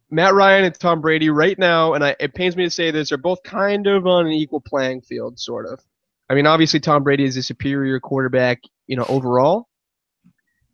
[0.10, 3.12] Matt Ryan and Tom Brady, right now, and I, it pains me to say this,
[3.12, 5.82] are both kind of on an equal playing field, sort of.
[6.30, 9.68] I mean, obviously Tom Brady is a superior quarterback, you know, overall.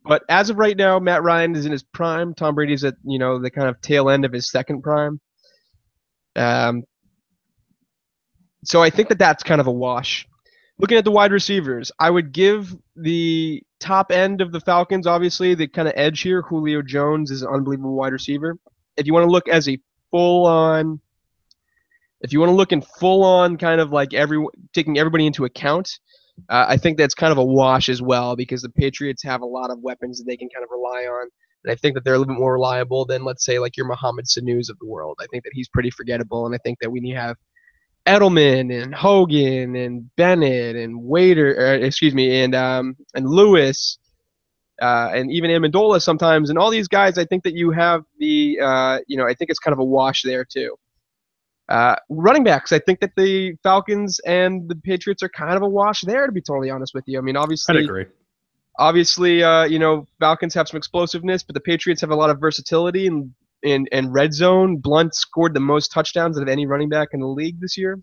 [0.04, 2.34] But as of right now, Matt Ryan is in his prime.
[2.34, 5.20] Tom Brady's at you know the kind of tail end of his second prime.
[6.36, 6.84] Um,
[8.64, 10.28] so I think that that's kind of a wash.
[10.78, 15.54] Looking at the wide receivers, I would give the top end of the Falcons, obviously,
[15.54, 16.42] the kind of edge here.
[16.42, 18.58] Julio Jones is an unbelievable wide receiver.
[18.98, 19.80] If you want to look as a
[20.10, 21.00] full on,
[22.22, 24.44] if you want to look in full on kind of like every
[24.74, 26.00] taking everybody into account,
[26.50, 29.46] uh, I think that's kind of a wash as well because the Patriots have a
[29.46, 31.30] lot of weapons that they can kind of rely on.
[31.64, 33.86] And I think that they're a little bit more reliable than, let's say, like your
[33.86, 35.20] Mohamed Sanu's of the world.
[35.22, 37.38] I think that he's pretty forgettable, and I think that need to have
[38.08, 44.00] Edelman and Hogan and Bennett and Waiter, or, excuse me, and um, and Lewis,
[44.82, 47.18] uh, and even Amendola sometimes, and all these guys.
[47.18, 49.84] I think that you have the, uh, you know, I think it's kind of a
[49.84, 50.76] wash there too.
[51.72, 55.70] Uh, running backs, I think that the Falcons and the Patriots are kind of a
[55.70, 57.18] wash there, to be totally honest with you.
[57.18, 58.06] I mean, obviously, I'd agree.
[58.78, 62.42] Obviously, uh, you know, Falcons have some explosiveness, but the Patriots have a lot of
[62.42, 63.32] versatility and
[63.64, 64.78] in, in red zone.
[64.78, 68.02] Blount scored the most touchdowns out of any running back in the league this year.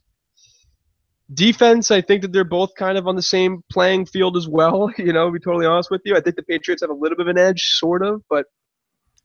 [1.35, 4.91] Defense, I think that they're both kind of on the same playing field as well.
[4.99, 7.19] You know, to be totally honest with you, I think the Patriots have a little
[7.19, 8.47] bit of an edge, sort of, but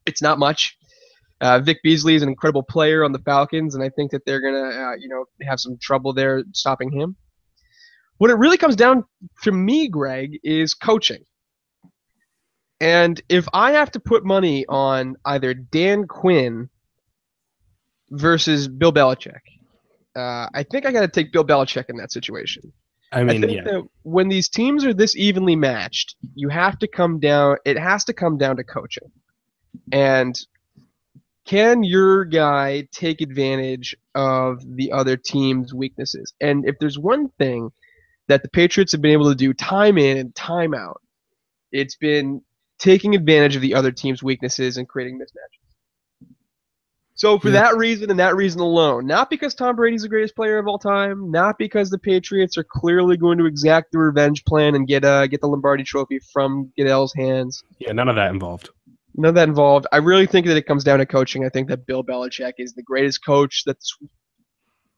[0.04, 0.76] it's not much.
[1.40, 4.40] Uh, Vic Beasley is an incredible player on the Falcons, and I think that they're
[4.40, 7.16] gonna, uh, you know, have some trouble there stopping him.
[8.18, 9.04] What it really comes down
[9.42, 11.24] to me, Greg, is coaching.
[12.80, 16.68] And if I have to put money on either Dan Quinn
[18.10, 19.40] versus Bill Belichick,
[20.16, 22.72] uh, I think I got to take Bill Belichick in that situation.
[23.12, 23.62] I mean, think yeah.
[23.64, 27.56] that when these teams are this evenly matched, you have to come down.
[27.64, 29.10] It has to come down to coaching,
[29.92, 30.36] and
[31.46, 36.32] can your guy take advantage of the other team's weaknesses?
[36.40, 37.70] And if there's one thing
[38.28, 41.00] that the Patriots have been able to do time in and time out,
[41.72, 42.40] it's been
[42.78, 45.60] taking advantage of the other team's weaknesses and creating mismatches.
[47.16, 47.62] So for Yeah.
[47.62, 50.78] that reason and that reason alone, not because Tom Brady's the greatest player of all
[50.80, 55.04] time, not because the Patriots are clearly going to exact the revenge plan and get
[55.04, 57.62] uh get the Lombardi Trophy from Goodell's hands.
[57.78, 58.70] Yeah, none of that involved.
[59.16, 59.86] None of that involved.
[59.92, 61.44] I really think that it comes down to coaching.
[61.44, 63.96] I think that Bill Belichick is the greatest coach that this,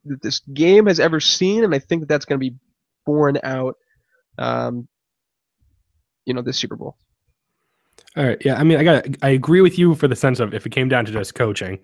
[0.06, 2.56] that this game has ever seen, and I think that that's going to be
[3.04, 3.76] borne out,
[4.38, 4.88] um,
[6.24, 6.96] you know, this Super Bowl.
[8.16, 8.40] All right.
[8.44, 8.58] Yeah.
[8.58, 9.06] I mean, I got.
[9.22, 11.78] I agree with you for the sense of if it came down to just coaching,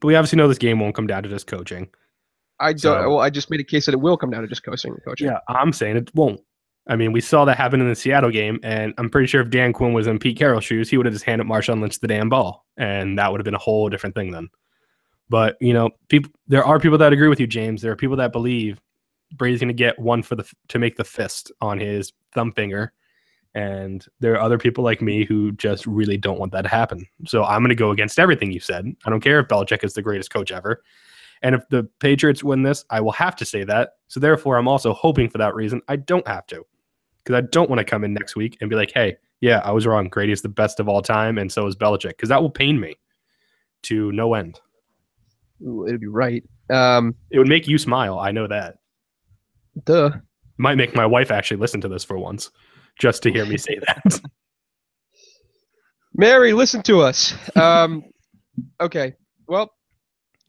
[0.00, 1.88] but we obviously know this game won't come down to just coaching.
[2.60, 2.78] I don't.
[2.78, 4.96] So- well, I just made a case that it will come down to just coaching.
[5.04, 5.26] Coaching.
[5.26, 6.40] Yeah, I'm saying it won't.
[6.86, 9.48] I mean, we saw that happen in the Seattle game, and I'm pretty sure if
[9.48, 12.08] Dan Quinn was in Pete Carroll's shoes, he would have just handed Marshawn Lynch the
[12.08, 14.48] damn ball, and that would have been a whole different thing then.
[15.30, 17.80] But you know, people, there are people that agree with you, James.
[17.80, 18.80] There are people that believe
[19.34, 22.92] Brady's going to get one for the to make the fist on his thumb finger,
[23.54, 27.06] and there are other people like me who just really don't want that to happen.
[27.26, 28.94] So I'm going to go against everything you said.
[29.06, 30.82] I don't care if Belichick is the greatest coach ever.
[31.42, 33.92] And if the Patriots win this, I will have to say that.
[34.08, 36.64] So therefore, I'm also hoping for that reason I don't have to.
[37.24, 39.72] Because I don't want to come in next week and be like, hey, yeah, I
[39.72, 40.08] was wrong.
[40.08, 42.10] Brady is the best of all time, and so is Belichick.
[42.10, 42.96] Because that will pain me
[43.84, 44.60] to no end.
[45.62, 46.42] Ooh, it'd be right.
[46.70, 48.18] Um, it would make you smile.
[48.18, 48.76] I know that.
[49.84, 50.10] Duh.
[50.58, 52.50] Might make my wife actually listen to this for once,
[52.98, 54.20] just to hear me say that.
[56.14, 57.34] Mary, listen to us.
[57.56, 58.04] Um,
[58.80, 59.14] okay.
[59.48, 59.74] Well,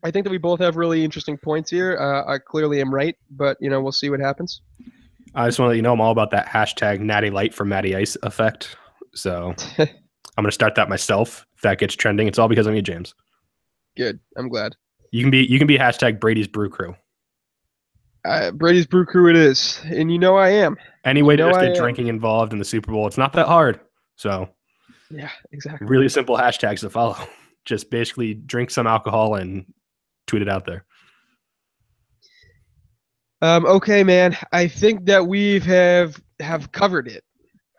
[0.04, 1.98] I think that we both have really interesting points here.
[1.98, 4.62] Uh, I clearly am right, but you know we'll see what happens.
[5.36, 7.66] I just want to let you know I'm all about that hashtag Natty Light for
[7.66, 8.76] Matty Ice effect.
[9.14, 9.88] So I'm
[10.38, 11.46] going to start that myself.
[11.56, 13.14] If that gets trending, it's all because of you, James.
[13.98, 14.20] Good.
[14.38, 14.76] I'm glad.
[15.12, 16.96] You can be you can be hashtag Brady's Brew Crew.
[18.26, 20.78] Uh, Brady's Brew Crew it is, and you know I am.
[21.04, 21.76] Any way You to know get am.
[21.76, 23.80] drinking involved in the Super Bowl, it's not that hard.
[24.16, 24.50] So
[25.12, 25.88] Yeah, exactly.
[25.88, 27.16] really simple hashtags to follow.
[27.66, 29.66] Just basically drink some alcohol and
[30.28, 30.86] tweet it out there.
[33.42, 34.38] Um, okay, man.
[34.52, 37.24] I think that we have have covered it.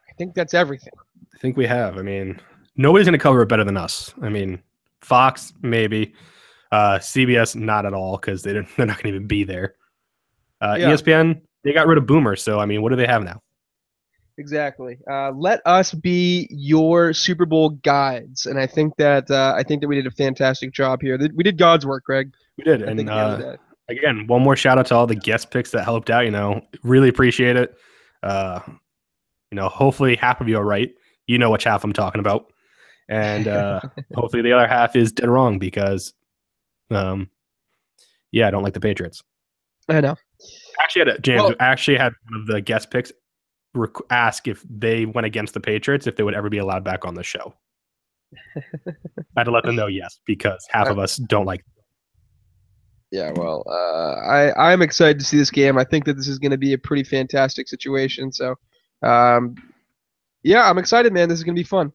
[0.08, 0.92] I think that's everything.
[1.34, 1.98] I think we have.
[1.98, 2.40] I mean,
[2.76, 4.14] nobody's going to cover it better than us.
[4.22, 4.62] I mean,
[5.00, 6.14] Fox maybe,
[6.72, 9.74] uh, CBS not at all because they don't, they're not going to even be there.
[10.60, 10.90] Uh, Yeah.
[10.90, 13.42] ESPN they got rid of Boomer, so I mean, what do they have now?
[14.38, 14.98] Exactly.
[15.10, 19.80] Uh, let us be your Super Bowl guides, and I think that uh, I think
[19.80, 21.18] that we did a fantastic job here.
[21.34, 22.32] We did God's work, Greg.
[22.56, 23.56] We did, I and think at the end of uh.
[23.88, 26.24] Again, one more shout out to all the guest picks that helped out.
[26.24, 27.74] You know, really appreciate it.
[28.22, 28.60] Uh,
[29.50, 30.90] you know, hopefully half of you are right.
[31.26, 32.52] You know which half I'm talking about,
[33.08, 33.80] and uh,
[34.14, 36.12] hopefully the other half is dead wrong because,
[36.90, 37.30] um,
[38.32, 39.22] yeah, I don't like the Patriots.
[39.88, 40.16] I know.
[40.80, 43.12] Actually, had a, James Well- actually had one of the guest picks
[43.76, 47.04] requ- ask if they went against the Patriots if they would ever be allowed back
[47.04, 47.54] on the show.
[48.56, 48.92] I
[49.36, 51.64] had to let them know yes because half of us don't like.
[53.12, 55.78] Yeah, well, uh, I I'm excited to see this game.
[55.78, 58.32] I think that this is going to be a pretty fantastic situation.
[58.32, 58.56] So,
[59.02, 59.54] um,
[60.42, 61.28] yeah, I'm excited, man.
[61.28, 61.92] This is going to be fun.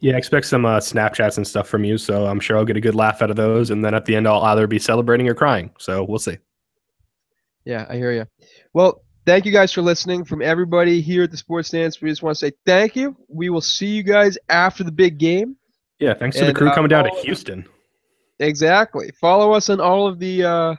[0.00, 2.76] Yeah, I expect some uh, Snapchats and stuff from you, so I'm sure I'll get
[2.76, 3.70] a good laugh out of those.
[3.70, 5.70] And then at the end, I'll either be celebrating or crying.
[5.78, 6.36] So we'll see.
[7.64, 8.26] Yeah, I hear you.
[8.74, 10.24] Well, thank you guys for listening.
[10.24, 13.16] From everybody here at the Sports Stance, we just want to say thank you.
[13.28, 15.56] We will see you guys after the big game.
[15.98, 17.66] Yeah, thanks to the And, crew uh, coming down to follow- Houston.
[18.38, 19.10] Exactly.
[19.20, 20.76] Follow us on all of the uh,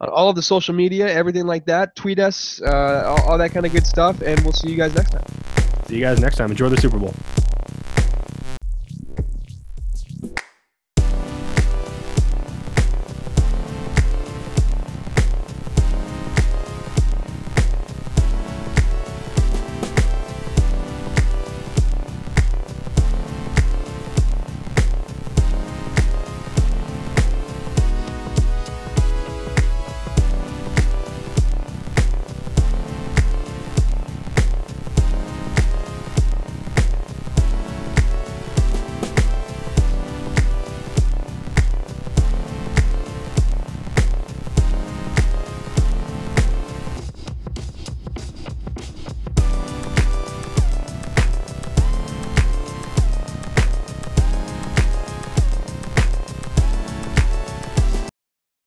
[0.00, 1.94] on all of the social media, everything like that.
[1.96, 4.94] Tweet us, uh, all, all that kind of good stuff, and we'll see you guys
[4.94, 5.26] next time.
[5.86, 6.50] See you guys next time.
[6.50, 7.14] Enjoy the Super Bowl.